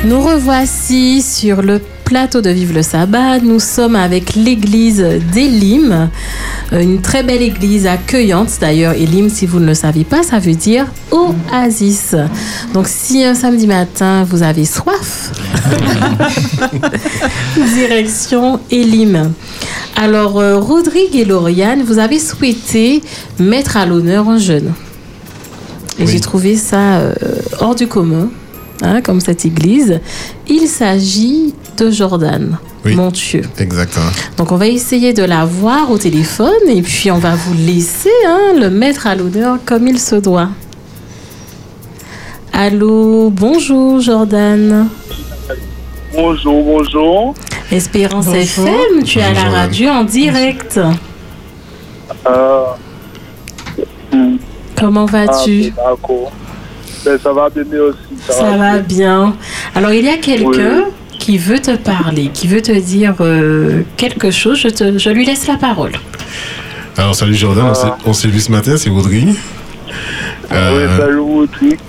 Nous 0.06 0.22
revoici 0.22 1.22
sur 1.22 1.62
le 1.62 1.80
plateau 2.04 2.42
de 2.42 2.50
Vive 2.50 2.74
le 2.74 2.84
Sabbat. 2.84 3.40
Nous 3.40 3.60
sommes 3.60 3.96
avec 3.96 4.36
l'église 4.36 5.04
d'Elim, 5.34 6.10
Euh, 6.72 6.82
une 6.82 7.02
très 7.02 7.24
belle 7.24 7.42
église 7.42 7.86
accueillante. 7.86 8.50
D'ailleurs, 8.60 8.94
Elim, 8.94 9.30
si 9.30 9.46
vous 9.46 9.60
ne 9.60 9.68
le 9.68 9.74
saviez 9.76 10.06
pas, 10.06 10.24
ça 10.24 10.40
veut 10.40 10.56
dire 10.56 10.86
oasis. 11.12 12.16
Donc, 12.74 12.88
si 12.88 13.24
un 13.24 13.36
samedi 13.36 13.68
matin 13.68 14.24
vous 14.24 14.42
avez 14.42 14.66
soif, 14.66 15.32
direction 17.76 18.60
Elim. 18.72 19.34
Alors, 19.96 20.40
euh, 20.40 20.60
Rodrigue 20.60 21.16
et 21.16 21.26
Lauriane, 21.26 21.84
vous 21.84 22.00
avez 22.00 22.20
souhaité 22.20 23.02
mettre 23.40 23.78
à 23.78 23.86
l'honneur 23.86 24.28
un 24.30 24.38
jeune. 24.38 24.74
Et 26.00 26.04
Oui. 26.04 26.08
j'ai 26.12 26.20
trouvé 26.20 26.56
ça 26.56 26.98
euh, 26.98 27.14
hors 27.60 27.76
du 27.76 27.88
commun, 27.88 28.30
hein, 28.82 29.02
comme 29.02 29.22
cette 29.22 29.46
église. 29.46 30.00
Il 30.48 30.68
s'agit 30.68 31.54
de 31.78 31.92
Jordan, 31.92 32.58
Oui. 32.84 32.96
Montieu. 32.96 33.44
Exactement. 33.60 34.10
Donc 34.38 34.52
on 34.52 34.58
va 34.58 34.68
essayer 34.68 35.14
de 35.14 35.24
la 35.24 35.46
voir 35.46 35.90
au 35.92 35.98
téléphone 35.98 36.68
et 36.68 36.82
puis 36.82 37.12
on 37.12 37.20
va 37.20 37.36
vous 37.36 37.54
laisser 37.54 38.10
hein, 38.28 38.54
le 38.60 38.70
mettre 38.70 39.08
à 39.08 39.16
l'honneur 39.16 39.60
comme 39.66 39.88
il 39.88 40.00
se 40.00 40.16
doit. 40.16 40.50
Allô, 42.52 43.30
bonjour 43.32 44.00
Jordan. 44.02 44.88
Bonjour, 46.14 46.64
bonjour. 46.64 47.34
Espérance 47.74 48.26
Bonjour. 48.28 48.68
FM, 48.68 49.04
tu 49.04 49.18
es 49.18 49.24
à 49.24 49.34
la 49.34 49.50
radio 49.50 49.90
en 49.90 50.04
direct. 50.04 50.80
Euh, 52.28 52.64
Comment 54.80 55.08
ah, 55.10 55.26
vas-tu? 55.26 55.74
Ben, 57.04 57.18
ça 57.22 57.34
va 57.34 57.50
bien 57.50 57.64
aussi. 57.82 57.98
Ça, 58.28 58.34
Ça 58.34 58.58
va 58.58 58.78
bien. 58.78 59.36
Alors 59.74 59.92
il 59.92 60.06
y 60.06 60.10
a 60.10 60.18
quelqu'un 60.18 60.84
Oui. 60.86 61.18
qui 61.18 61.38
veut 61.40 61.60
te 61.60 61.76
parler, 61.76 62.30
qui 62.32 62.48
veut 62.48 62.62
te 62.62 62.72
dire 62.80 63.16
euh, 63.22 63.82
quelque 63.98 64.30
chose. 64.30 64.60
Je, 64.60 64.68
te, 64.70 65.00
je 65.00 65.10
lui 65.10 65.26
laisse 65.26 65.48
la 65.48 65.58
parole. 65.58 65.94
Alors 66.96 67.16
salut 67.16 67.34
Jordan, 67.34 67.66
on 67.72 67.74
s'est- 67.74 67.88
on 68.06 68.14
s'est 68.14 68.28
vu 68.28 68.40
ce 68.40 68.52
matin, 68.52 68.78
c'est 68.78 68.92
Rodrigue. 68.92 69.34
Euh. 70.54 71.00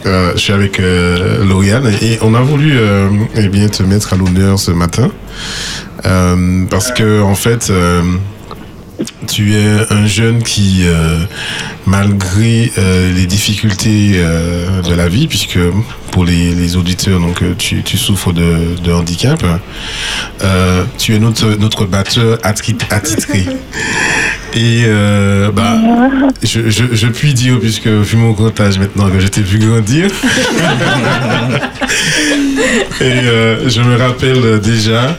Euh, 0.06 0.32
je 0.34 0.38
suis 0.38 0.52
avec 0.52 0.80
euh, 0.80 1.44
Lauriane 1.44 1.86
et 2.02 2.18
on 2.22 2.34
a 2.34 2.40
voulu 2.40 2.78
euh, 2.78 3.08
eh 3.34 3.48
bien 3.48 3.68
te 3.68 3.82
mettre 3.82 4.12
à 4.12 4.16
l'honneur 4.16 4.58
ce 4.58 4.70
matin 4.70 5.10
Euh, 6.06 6.64
parce 6.68 6.92
que 6.92 7.22
en 7.22 7.34
fait 7.34 7.70
euh, 7.70 8.02
tu 9.26 9.54
es 9.54 9.66
un 9.90 10.06
jeune 10.06 10.42
qui, 10.42 10.82
euh, 10.84 11.18
malgré 11.86 12.70
euh, 12.78 13.12
les 13.12 13.26
difficultés 13.26 14.12
euh, 14.14 14.82
de 14.82 14.94
la 14.94 15.08
vie, 15.08 15.26
puisque 15.26 15.58
pour 16.10 16.24
les, 16.24 16.52
les 16.54 16.76
auditeurs, 16.76 17.18
donc 17.20 17.42
tu, 17.58 17.82
tu 17.82 17.98
souffres 17.98 18.32
de, 18.32 18.76
de 18.82 18.92
handicap, 18.92 19.42
tu 20.98 21.14
es 21.14 21.18
notre, 21.18 21.56
notre 21.58 21.86
batteur 21.86 22.38
attitré. 22.42 23.46
Et 24.56 24.84
bah, 25.52 25.78
je, 26.44 26.70
je, 26.70 26.84
je 26.92 27.06
puis 27.08 27.34
dire, 27.34 27.58
puisque 27.58 27.88
vu 27.88 28.16
mon 28.16 28.30
grand 28.30 28.60
âge 28.60 28.78
maintenant, 28.78 29.10
que 29.10 29.18
je 29.18 29.26
t'ai 29.26 29.42
vu 29.42 29.58
grandir, 29.58 30.06
et 33.00 33.20
je 33.66 33.80
me 33.80 33.96
rappelle 33.96 34.60
déjà 34.60 35.16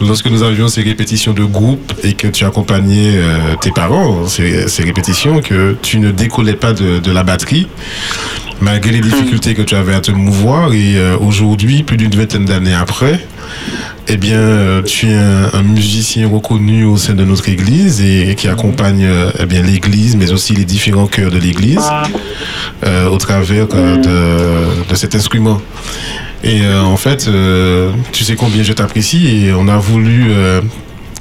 lorsque 0.00 0.26
nous 0.26 0.42
avions 0.42 0.68
ces 0.68 0.82
répétitions 0.82 1.32
de 1.32 1.44
groupe 1.44 1.92
et 2.02 2.14
que 2.14 2.28
tu 2.28 2.44
accompagnais 2.44 3.12
euh, 3.16 3.54
tes 3.60 3.70
parents, 3.70 4.26
ces, 4.26 4.68
ces 4.68 4.84
répétitions, 4.84 5.40
que 5.40 5.76
tu 5.82 5.98
ne 5.98 6.10
décollais 6.10 6.54
pas 6.54 6.72
de, 6.72 7.10
la 7.10 7.24
batterie, 7.24 7.68
malgré 8.60 8.92
les 8.92 9.00
difficultés 9.00 9.54
que 9.54 9.62
tu 9.62 9.74
avais 9.74 9.94
à 9.94 10.00
te 10.00 10.10
mouvoir. 10.10 10.72
Et 10.72 10.96
euh, 10.96 11.16
aujourd'hui, 11.18 11.82
plus 11.82 11.96
d'une 11.96 12.14
vingtaine 12.14 12.44
d'années 12.44 12.74
après, 12.74 13.26
eh 14.08 14.16
bien, 14.16 14.38
euh, 14.38 14.82
tu 14.82 15.08
es 15.08 15.14
un, 15.14 15.62
musicien 15.62 16.28
reconnu 16.28 16.84
au 16.84 16.96
sein 16.96 17.14
de 17.14 17.24
notre 17.24 17.48
église 17.48 18.00
et, 18.00 18.34
qui 18.36 18.48
accompagne 18.48 19.08
eh 19.38 19.46
bien 19.46 19.62
l'église, 19.62 20.16
mais 20.16 20.32
aussi 20.32 20.54
les 20.54 20.64
différents 20.64 21.06
chœurs 21.06 21.30
de 21.30 21.38
l'église 21.38 21.90
au 22.84 23.18
travers 23.18 23.66
de 23.66 24.94
cet 24.94 25.14
instrument. 25.14 25.60
Et 26.44 26.62
euh, 26.62 26.82
en 26.82 26.96
fait, 26.96 27.26
euh, 27.28 27.90
tu 28.12 28.22
sais 28.24 28.36
combien 28.36 28.62
je 28.62 28.72
t'apprécie 28.72 29.26
et 29.46 29.52
on 29.52 29.66
a 29.68 29.76
voulu 29.76 30.26
euh, 30.30 30.60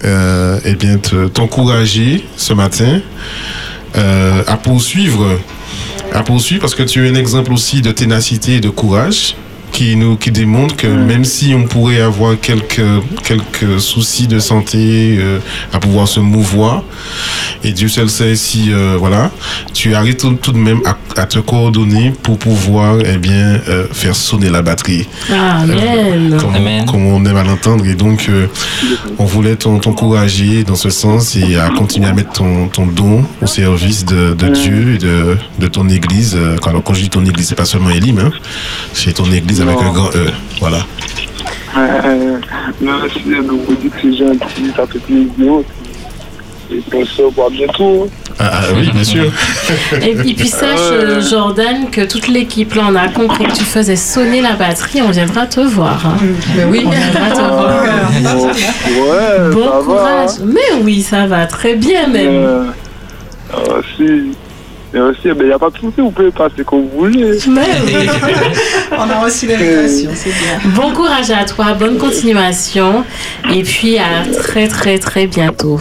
euh, 0.06 0.60
eh 0.63 0.75
bien 0.75 0.97
te- 0.97 1.27
t'encourager 1.27 2.23
ce 2.38 2.53
matin 2.53 3.01
à 3.95 4.58
poursuivre, 4.58 5.39
à 6.13 6.21
poursuivre 6.21 6.62
parce 6.62 6.75
que 6.75 6.84
tu 6.84 7.03
es 7.08 7.10
un 7.10 7.15
exemple 7.15 7.51
aussi 7.51 7.82
de 7.82 7.91
ténacité 7.91 8.56
et 8.56 8.60
de 8.60 8.69
courage 8.69 9.36
qui 9.78 9.96
nous 9.96 10.16
qui 10.16 10.32
démontre 10.32 10.76
que 10.76 10.88
même 10.88 11.24
si 11.24 11.54
on 11.54 11.66
pourrait 11.74 12.02
avoir 12.02 12.34
quelques 12.40 12.82
quelques 13.24 13.80
soucis 13.80 14.26
de 14.28 14.40
santé 14.40 15.18
euh, 15.20 15.38
à 15.72 15.80
pouvoir 15.80 16.08
se 16.08 16.20
mouvoir 16.20 16.84
et 17.63 17.72
Dieu 17.74 17.88
seul 17.88 18.10
sait 18.10 18.36
si 18.36 18.72
euh, 18.74 18.96
voilà 18.98 19.30
tu 19.74 19.94
arrives 19.94 20.16
tout, 20.16 20.34
tout 20.34 20.52
de 20.52 20.58
même 20.58 20.82
à, 20.86 20.98
à 21.22 21.26
te 21.28 21.38
coordonner 21.38 22.12
pour 22.24 22.40
pouvoir 22.40 22.98
eh 23.06 23.18
bien 23.18 23.62
euh, 23.70 23.86
faire 23.92 24.16
sonner 24.16 24.50
la 24.50 24.63
batterie 24.63 25.06
Amen. 25.32 26.38
comme, 26.40 26.54
comme 26.92 27.06
on 27.06 27.24
aime 27.26 27.38
à 27.38 27.44
l'entendre. 27.44 27.86
Et 27.86 27.94
donc, 27.96 28.26
euh, 28.30 28.48
on 29.20 29.26
voulait 29.26 29.56
t'en- 29.56 29.78
t'encourager 29.80 30.63
dans 30.63 30.76
ce 30.76 30.90
sens 30.90 31.36
et 31.36 31.56
à 31.58 31.70
continuer 31.70 32.08
à 32.08 32.13
mettre 32.13 32.32
ton, 32.34 32.68
ton 32.68 32.86
don 32.88 33.24
au 33.42 33.48
service 33.48 34.06
de, 34.06 34.34
de 34.34 34.48
Dieu 34.50 34.96
et 34.96 34.98
de, 34.98 35.38
de 35.60 35.68
ton 35.68 35.88
église. 35.90 36.36
Quand, 36.62 36.72
alors, 36.72 36.84
quand 36.84 36.94
je 36.96 37.02
dis 37.04 37.10
ton 37.10 37.26
église, 37.26 37.48
c'est 37.50 37.56
pas 37.56 37.66
seulement 37.66 37.90
Elim, 37.92 38.20
hein. 38.20 38.32
c'est 38.94 39.13
ton 39.13 39.30
église 39.32 39.62
avec 39.67 39.82
un 39.82 39.91
grand 39.91 40.15
E. 40.15 40.27
Voilà. 40.60 40.80
Euh, 41.77 42.39
Merci 42.82 43.19
de 43.25 43.36
vous 43.36 43.75
dire 43.75 43.91
que 43.91 43.97
c'est 44.01 44.13
gentil, 44.17 44.71
ça 44.75 44.86
fait 44.88 44.99
plaisir. 44.99 45.53
Et 46.69 46.82
on 46.93 47.06
se 47.06 47.21
revoit 47.21 47.49
bientôt. 47.49 48.10
Ah, 48.39 48.51
ah, 48.53 48.60
oui, 48.75 48.89
bien 48.91 49.03
sûr. 49.03 49.32
Et, 50.01 50.10
et 50.12 50.34
puis 50.34 50.47
sache, 50.49 50.77
euh, 50.91 51.21
Jordan, 51.21 51.89
que 51.89 52.01
toute 52.01 52.27
l'équipe, 52.27 52.73
là, 52.75 52.84
on 52.89 52.95
a 52.95 53.08
compris 53.08 53.45
que 53.45 53.53
tu 53.53 53.63
faisais 53.63 53.95
sonner 53.95 54.41
la 54.41 54.53
batterie, 54.53 55.01
on 55.01 55.10
viendra 55.12 55.45
te 55.47 55.62
voir. 55.62 56.06
hein. 56.06 56.17
oui. 56.69 56.84
On 56.86 56.89
viendra 56.89 57.30
te 57.32 57.39
voir. 57.53 57.84
Ouais, 58.89 59.53
Bon 59.53 59.63
ça 59.63 59.69
va. 59.77 59.84
courage. 59.84 60.30
Mais 60.45 60.82
oui, 60.84 61.01
ça 61.01 61.25
va 61.25 61.45
très 61.47 61.75
bien 61.75 62.08
même. 62.08 62.27
Euh, 62.27 62.63
Merci. 63.69 64.32
Merci, 64.93 65.19
mais 65.26 65.34
il 65.41 65.47
n'y 65.47 65.52
a 65.52 65.60
pas 65.60 65.69
de 65.69 65.78
souci, 65.78 65.95
vous 65.97 66.12
pouvez 66.12 66.32
passer 66.32 66.63
comme 66.65 66.88
vous 66.88 67.00
voulez. 67.00 67.38
On 68.91 69.10
a 69.10 69.19
reçu 69.19 69.47
l'invitation, 69.47 70.12
c'est 70.15 70.30
bien. 70.30 70.71
Bon 70.76 70.93
courage 70.93 71.30
à 71.30 71.43
toi, 71.43 71.73
bonne 71.73 71.97
continuation. 71.97 73.04
Et 73.54 73.63
puis 73.63 73.97
à 73.97 74.23
très 74.34 74.67
très 74.67 74.97
très 74.97 75.28
bientôt. 75.28 75.80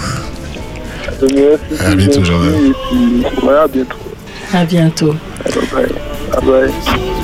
Merci. 1.23 1.85
À 1.85 1.95
bientôt, 1.95 2.25
Jordan. 2.25 2.55
Et 2.55 2.73
puis, 2.73 3.47
ouais, 3.47 3.55
à 3.55 3.69
bientôt. 3.69 3.97
À 4.53 4.65
bientôt. 4.65 5.15
Bye 5.45 5.65
bye. 5.73 5.87
Bye. 6.43 6.71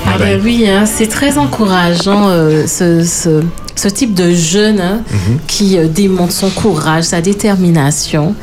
Ah 0.07 0.19
ben 0.19 0.41
oui, 0.43 0.69
hein, 0.69 0.87
c'est 0.87 1.09
très 1.09 1.37
encourageant 1.37 2.29
euh, 2.29 2.67
ce, 2.67 3.05
ce, 3.05 3.43
ce 3.75 3.89
type 3.89 4.15
de 4.15 4.33
jeune 4.33 4.81
hein, 4.81 5.03
qui 5.47 5.79
euh, 5.79 5.89
démontre 5.89 6.33
son 6.33 6.51
courage, 6.51 7.05
sa 7.05 7.21
détermination. 7.21 8.35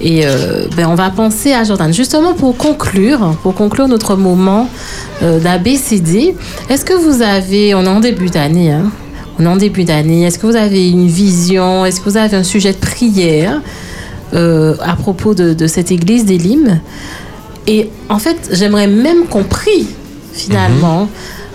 Et 0.00 0.22
euh, 0.24 0.66
ben, 0.76 0.86
on 0.88 0.94
va 0.94 1.10
penser 1.10 1.52
à 1.52 1.64
Jordan. 1.64 1.92
Justement 1.92 2.34
pour 2.34 2.56
conclure, 2.56 3.36
pour 3.42 3.54
conclure 3.54 3.88
notre 3.88 4.16
moment 4.16 4.68
euh, 5.22 5.38
d'ABCD, 5.38 6.34
est-ce 6.68 6.84
que 6.84 6.94
vous 6.94 7.22
avez, 7.22 7.74
on 7.74 7.84
est 7.84 7.88
en 7.88 8.00
début 8.00 8.30
d'année, 8.30 8.72
hein, 8.72 8.90
on 9.38 9.44
est 9.44 9.48
en 9.48 9.56
début 9.56 9.84
d'année, 9.84 10.24
est-ce 10.24 10.38
que 10.38 10.46
vous 10.46 10.56
avez 10.56 10.88
une 10.90 11.08
vision, 11.08 11.84
est-ce 11.84 12.00
que 12.00 12.08
vous 12.08 12.16
avez 12.16 12.36
un 12.36 12.44
sujet 12.44 12.72
de 12.72 12.78
prière 12.78 13.60
euh, 14.32 14.76
à 14.80 14.94
propos 14.96 15.34
de, 15.34 15.54
de 15.54 15.66
cette 15.66 15.90
église 15.90 16.24
d'Élim 16.24 16.80
Et 17.66 17.90
en 18.08 18.18
fait, 18.18 18.50
j'aimerais 18.52 18.86
même 18.86 19.26
qu'on 19.26 19.44
prie 19.44 19.86
finalement 20.32 21.08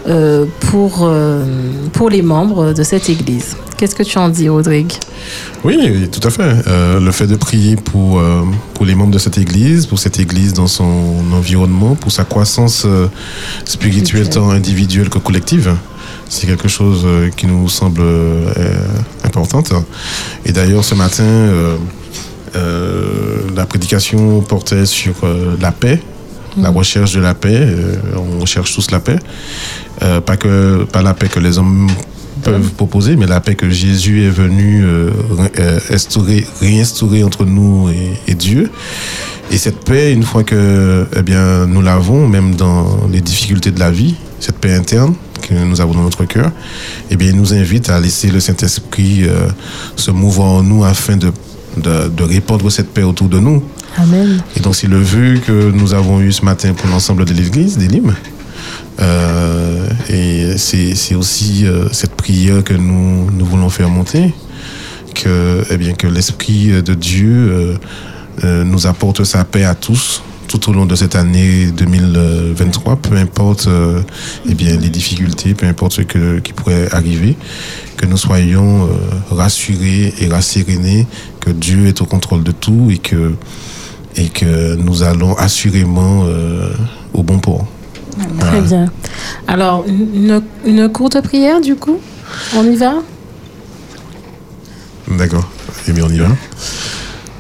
euh, 0.07 0.45
pour, 0.59 0.99
euh, 1.03 1.43
pour 1.93 2.09
les 2.09 2.21
membres 2.21 2.73
de 2.73 2.83
cette 2.83 3.09
église. 3.09 3.55
Qu'est-ce 3.77 3.95
que 3.95 4.03
tu 4.03 4.17
en 4.17 4.29
dis, 4.29 4.47
Rodrigue? 4.47 4.93
Oui, 5.63 6.09
tout 6.09 6.25
à 6.25 6.29
fait. 6.29 6.55
Euh, 6.67 6.99
le 6.99 7.11
fait 7.11 7.27
de 7.27 7.35
prier 7.35 7.75
pour, 7.75 8.21
pour 8.73 8.85
les 8.85 8.95
membres 8.95 9.11
de 9.11 9.19
cette 9.19 9.37
église, 9.37 9.85
pour 9.85 9.99
cette 9.99 10.19
église 10.19 10.53
dans 10.53 10.67
son 10.67 11.31
environnement, 11.33 11.95
pour 11.95 12.11
sa 12.11 12.23
croissance 12.23 12.87
spirituelle 13.65 14.29
tant 14.29 14.49
individuelle 14.49 15.09
que 15.09 15.19
collective, 15.19 15.75
c'est 16.29 16.47
quelque 16.47 16.69
chose 16.69 17.05
qui 17.35 17.47
nous 17.47 17.67
semble 17.67 18.03
importante. 19.23 19.73
Et 20.45 20.51
d'ailleurs, 20.51 20.85
ce 20.85 20.95
matin, 20.95 21.23
euh, 21.23 21.77
euh, 22.55 23.39
la 23.55 23.65
prédication 23.65 24.41
portait 24.41 24.85
sur 24.85 25.15
euh, 25.23 25.55
la 25.59 25.71
paix, 25.71 26.01
la 26.57 26.69
recherche 26.69 27.13
de 27.13 27.19
la 27.19 27.33
paix. 27.33 27.59
Euh, 27.61 27.95
on 28.15 28.39
recherche 28.39 28.73
tous 28.73 28.91
la 28.91 28.99
paix. 28.99 29.17
Euh, 30.01 30.21
pas, 30.21 30.37
que, 30.37 30.83
pas 30.91 31.01
la 31.01 31.13
paix 31.13 31.27
que 31.27 31.39
les 31.39 31.57
hommes 31.57 31.87
peuvent 32.43 32.71
proposer, 32.71 33.15
mais 33.15 33.25
la 33.25 33.39
paix 33.39 33.55
que 33.55 33.69
Jésus 33.69 34.23
est 34.23 34.29
venu 34.29 34.83
euh, 34.83 35.09
euh, 35.57 35.79
instaurer, 35.89 36.45
réinstaurer 36.59 37.23
entre 37.23 37.45
nous 37.45 37.89
et, 38.27 38.35
Dieu. 38.35 38.69
Et 39.51 39.57
cette 39.57 39.85
paix, 39.85 40.11
une 40.11 40.23
fois 40.23 40.43
que 40.43 41.07
eh 41.15 41.21
bien, 41.21 41.65
nous 41.65 41.81
l'avons, 41.81 42.27
même 42.27 42.55
dans 42.55 43.07
les 43.11 43.21
difficultés 43.21 43.71
de 43.71 43.79
la 43.79 43.89
vie, 43.89 44.15
cette 44.39 44.57
paix 44.57 44.73
interne 44.73 45.15
que 45.41 45.53
nous 45.53 45.79
avons 45.79 45.93
dans 45.93 46.03
notre 46.03 46.25
cœur, 46.25 46.51
eh 47.09 47.15
bien, 47.15 47.29
il 47.29 47.35
nous 47.37 47.53
invite 47.53 47.89
à 47.89 47.99
laisser 47.99 48.29
le 48.29 48.39
Saint-Esprit 48.39 49.23
se 49.95 50.11
mouvoir 50.11 50.49
en 50.49 50.63
nous 50.63 50.83
afin 50.83 51.15
de, 51.15 51.31
de, 51.77 52.09
de 52.09 52.23
répandre 52.23 52.69
cette 52.71 52.91
paix 52.91 53.03
autour 53.03 53.29
de 53.29 53.39
nous. 53.39 53.63
Amen. 53.97 54.41
Et 54.55 54.60
donc, 54.60 54.75
c'est 54.75 54.88
le 54.88 54.99
vœu 54.99 55.39
que 55.39 55.71
nous 55.71 55.93
avons 55.93 56.19
eu 56.19 56.31
ce 56.31 56.43
matin 56.43 56.73
pour 56.73 56.89
l'ensemble 56.89 57.25
de 57.25 57.34
l'Église, 57.34 57.77
des 57.77 57.88
Limes. 57.88 58.13
Euh, 58.99 59.89
et 60.10 60.58
c'est 60.58 61.15
aussi 61.15 61.65
euh, 61.65 61.88
cette 61.91 62.15
prière 62.15 62.63
que 62.63 62.73
nous, 62.73 63.29
nous 63.31 63.45
voulons 63.45 63.69
faire 63.69 63.89
monter, 63.89 64.34
que, 65.13 65.63
eh 65.69 65.77
bien, 65.77 65.93
que 65.93 66.08
l'Esprit 66.08 66.81
de 66.81 66.93
Dieu 66.93 67.31
euh, 67.31 67.77
euh, 68.43 68.63
nous 68.63 68.88
apporte 68.88 69.23
sa 69.23 69.43
paix 69.43 69.63
à 69.63 69.75
tous 69.75 70.21
tout 70.47 70.69
au 70.69 70.73
long 70.73 70.86
de 70.86 70.95
cette 70.95 71.15
année 71.15 71.71
2023, 71.71 72.97
peu 72.97 73.15
importe 73.15 73.67
euh, 73.67 74.01
eh 74.47 74.53
bien, 74.53 74.77
les 74.77 74.89
difficultés, 74.89 75.53
peu 75.53 75.65
importe 75.65 75.93
ce 75.93 76.01
que, 76.01 76.39
qui 76.39 76.53
pourrait 76.53 76.88
arriver, 76.91 77.36
que 77.97 78.05
nous 78.05 78.17
soyons 78.17 78.86
euh, 78.86 78.89
rassurés 79.31 80.13
et 80.19 80.27
rassérénés 80.27 81.08
que 81.39 81.49
Dieu 81.51 81.88
est 81.88 82.01
au 82.01 82.05
contrôle 82.05 82.43
de 82.43 82.51
tout 82.51 82.89
et 82.91 82.97
que, 82.97 83.34
et 84.15 84.30
que 84.30 84.75
nous 84.75 85.04
allons 85.04 85.36
assurément 85.36 86.23
euh, 86.25 86.69
au 87.13 87.23
bon 87.23 87.39
port. 87.39 87.65
Très 88.39 88.62
bien. 88.62 88.86
Alors, 89.47 89.86
une, 89.88 90.41
une 90.65 90.89
courte 90.89 91.21
prière, 91.21 91.60
du 91.60 91.75
coup? 91.75 91.99
On 92.56 92.63
y 92.63 92.75
va? 92.75 92.95
D'accord. 95.17 95.49
Eh 95.88 95.91
bien, 95.91 96.06
on 96.06 96.10
y 96.10 96.19
va. 96.19 96.30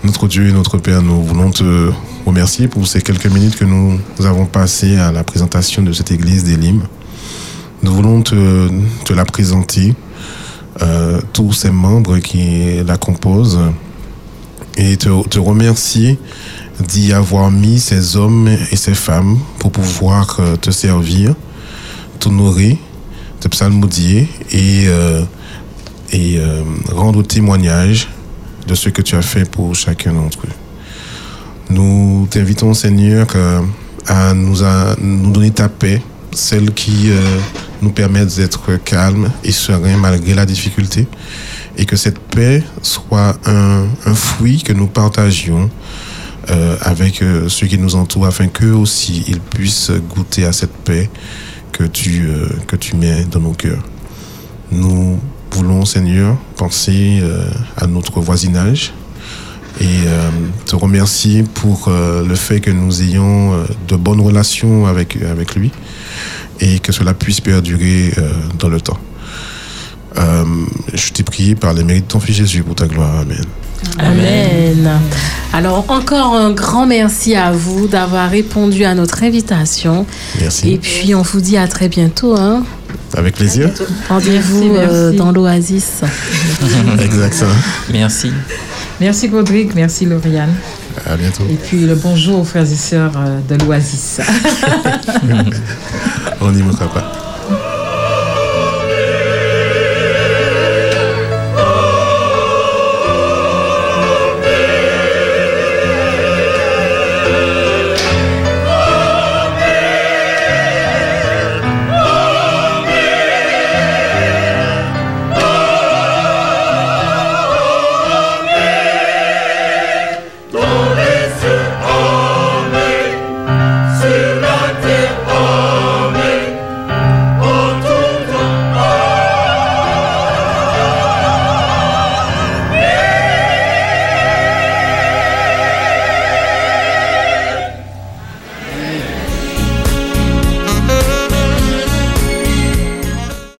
Notre 0.03 0.27
Dieu 0.27 0.47
et 0.47 0.51
notre 0.51 0.77
Père, 0.77 1.01
nous 1.01 1.23
voulons 1.23 1.49
te 1.49 1.91
remercier 2.25 2.67
pour 2.67 2.87
ces 2.87 3.01
quelques 3.01 3.27
minutes 3.27 3.55
que 3.55 3.65
nous 3.65 3.99
avons 4.19 4.45
passées 4.45 4.97
à 4.97 5.11
la 5.11 5.23
présentation 5.23 5.81
de 5.81 5.93
cette 5.93 6.11
église 6.11 6.43
des 6.43 6.57
Limes. 6.57 6.83
Nous 7.81 7.91
voulons 7.93 8.21
te, 8.21 8.69
te 9.05 9.13
la 9.13 9.25
présenter, 9.25 9.95
euh, 10.81 11.21
tous 11.33 11.53
ses 11.53 11.71
membres 11.71 12.17
qui 12.19 12.83
la 12.85 12.97
composent, 12.97 13.59
et 14.77 14.97
te, 14.97 15.27
te 15.27 15.39
remercier 15.39 16.19
d'y 16.79 17.13
avoir 17.13 17.51
mis 17.51 17.79
ces 17.79 18.17
hommes 18.17 18.47
et 18.47 18.75
ces 18.75 18.95
femmes 18.95 19.39
pour 19.59 19.71
pouvoir 19.71 20.37
euh, 20.39 20.55
te 20.55 20.71
servir, 20.71 21.35
t'honorer, 22.19 22.77
te 23.39 23.47
psalmodier 23.47 24.27
et, 24.51 24.85
euh, 24.87 25.23
et 26.11 26.37
euh, 26.37 26.63
rendre 26.91 27.23
témoignage 27.23 28.09
de 28.67 28.75
ce 28.75 28.89
que 28.89 29.01
tu 29.01 29.15
as 29.15 29.21
fait 29.21 29.49
pour 29.49 29.75
chacun 29.75 30.13
d'entre 30.13 30.39
eux. 30.45 30.55
Nous 31.69 32.27
t'invitons, 32.29 32.73
Seigneur, 32.73 33.27
à 34.07 34.33
nous, 34.33 34.63
à 34.63 34.95
nous 34.99 35.31
donner 35.31 35.51
ta 35.51 35.69
paix, 35.69 36.01
celle 36.35 36.73
qui 36.73 37.09
euh, 37.09 37.21
nous 37.81 37.91
permet 37.91 38.25
d'être 38.25 38.75
calmes 38.83 39.31
et 39.43 39.51
sereins 39.51 39.97
malgré 39.97 40.33
la 40.33 40.45
difficulté, 40.45 41.07
et 41.77 41.85
que 41.85 41.95
cette 41.95 42.19
paix 42.19 42.63
soit 42.81 43.37
un, 43.45 43.85
fruit 44.13 44.61
que 44.61 44.73
nous 44.73 44.87
partagions 44.87 45.69
avec 46.81 47.21
euh, 47.21 47.49
ceux 47.49 47.67
qui 47.67 47.77
nous 47.77 47.95
entourent, 47.95 48.27
afin 48.27 48.47
qu'eux 48.47 48.73
aussi, 48.73 49.23
ils 49.27 49.39
puissent 49.39 49.91
goûter 50.09 50.45
à 50.45 50.53
cette 50.53 50.75
paix 50.75 51.09
que 51.71 51.83
tu, 51.83 52.27
euh, 52.27 52.47
que 52.67 52.75
tu 52.75 52.95
mets 52.95 53.25
dans 53.25 53.39
nos 53.39 53.51
cœurs. 53.51 53.83
Nous 54.71 55.19
voulons, 55.51 55.85
Seigneur, 55.85 56.37
penser 56.57 57.19
euh, 57.21 57.49
à 57.77 57.87
notre 57.87 58.19
voisinage 58.21 58.93
et 59.81 59.85
euh, 59.85 60.29
te 60.65 60.75
remercier 60.75 61.43
pour 61.43 61.87
euh, 61.87 62.25
le 62.25 62.35
fait 62.35 62.61
que 62.61 62.71
nous 62.71 63.01
ayons 63.01 63.53
euh, 63.53 63.65
de 63.87 63.95
bonnes 63.95 64.21
relations 64.21 64.85
avec, 64.85 65.17
avec 65.21 65.55
lui 65.55 65.71
et 66.61 66.79
que 66.79 66.91
cela 66.91 67.13
puisse 67.13 67.41
perdurer 67.41 68.13
euh, 68.17 68.31
dans 68.57 68.69
le 68.69 68.79
temps. 68.79 68.99
Euh, 70.17 70.43
je 70.93 71.11
t'ai 71.11 71.23
prié 71.23 71.55
par 71.55 71.73
les 71.73 71.83
mérites 71.83 72.07
de 72.07 72.11
ton 72.11 72.19
Fils 72.19 72.37
Jésus 72.37 72.63
pour 72.63 72.75
ta 72.75 72.87
gloire. 72.87 73.19
Amen. 73.19 73.45
Amen. 73.99 74.99
Alors 75.53 75.85
encore 75.89 76.33
un 76.33 76.51
grand 76.51 76.85
merci 76.85 77.35
à 77.35 77.51
vous 77.51 77.87
d'avoir 77.87 78.29
répondu 78.29 78.83
à 78.83 78.95
notre 78.95 79.23
invitation. 79.23 80.05
Merci. 80.39 80.73
Et 80.73 80.77
puis 80.77 81.15
on 81.15 81.21
vous 81.21 81.41
dit 81.41 81.57
à 81.57 81.67
très 81.67 81.87
bientôt. 81.87 82.35
Hein. 82.37 82.63
Avec 83.15 83.35
plaisir. 83.35 83.69
Rendez-vous 84.09 84.75
euh, 84.75 85.11
dans 85.11 85.31
l'Oasis. 85.31 86.01
Exactement. 86.99 87.51
Merci. 87.91 88.31
Merci 88.99 89.29
Godric, 89.29 89.75
merci 89.75 90.05
Lauriane. 90.05 90.53
À 91.05 91.17
bientôt. 91.17 91.43
Et 91.49 91.55
puis 91.55 91.81
le 91.81 91.95
bonjour 91.95 92.39
aux 92.39 92.43
frères 92.43 92.63
et 92.63 92.75
sœurs 92.75 93.13
euh, 93.17 93.39
de 93.47 93.63
l'Oasis. 93.63 94.21
On 96.41 96.51
n'y 96.51 96.63
manquera 96.63 96.87
pas. 96.87 97.34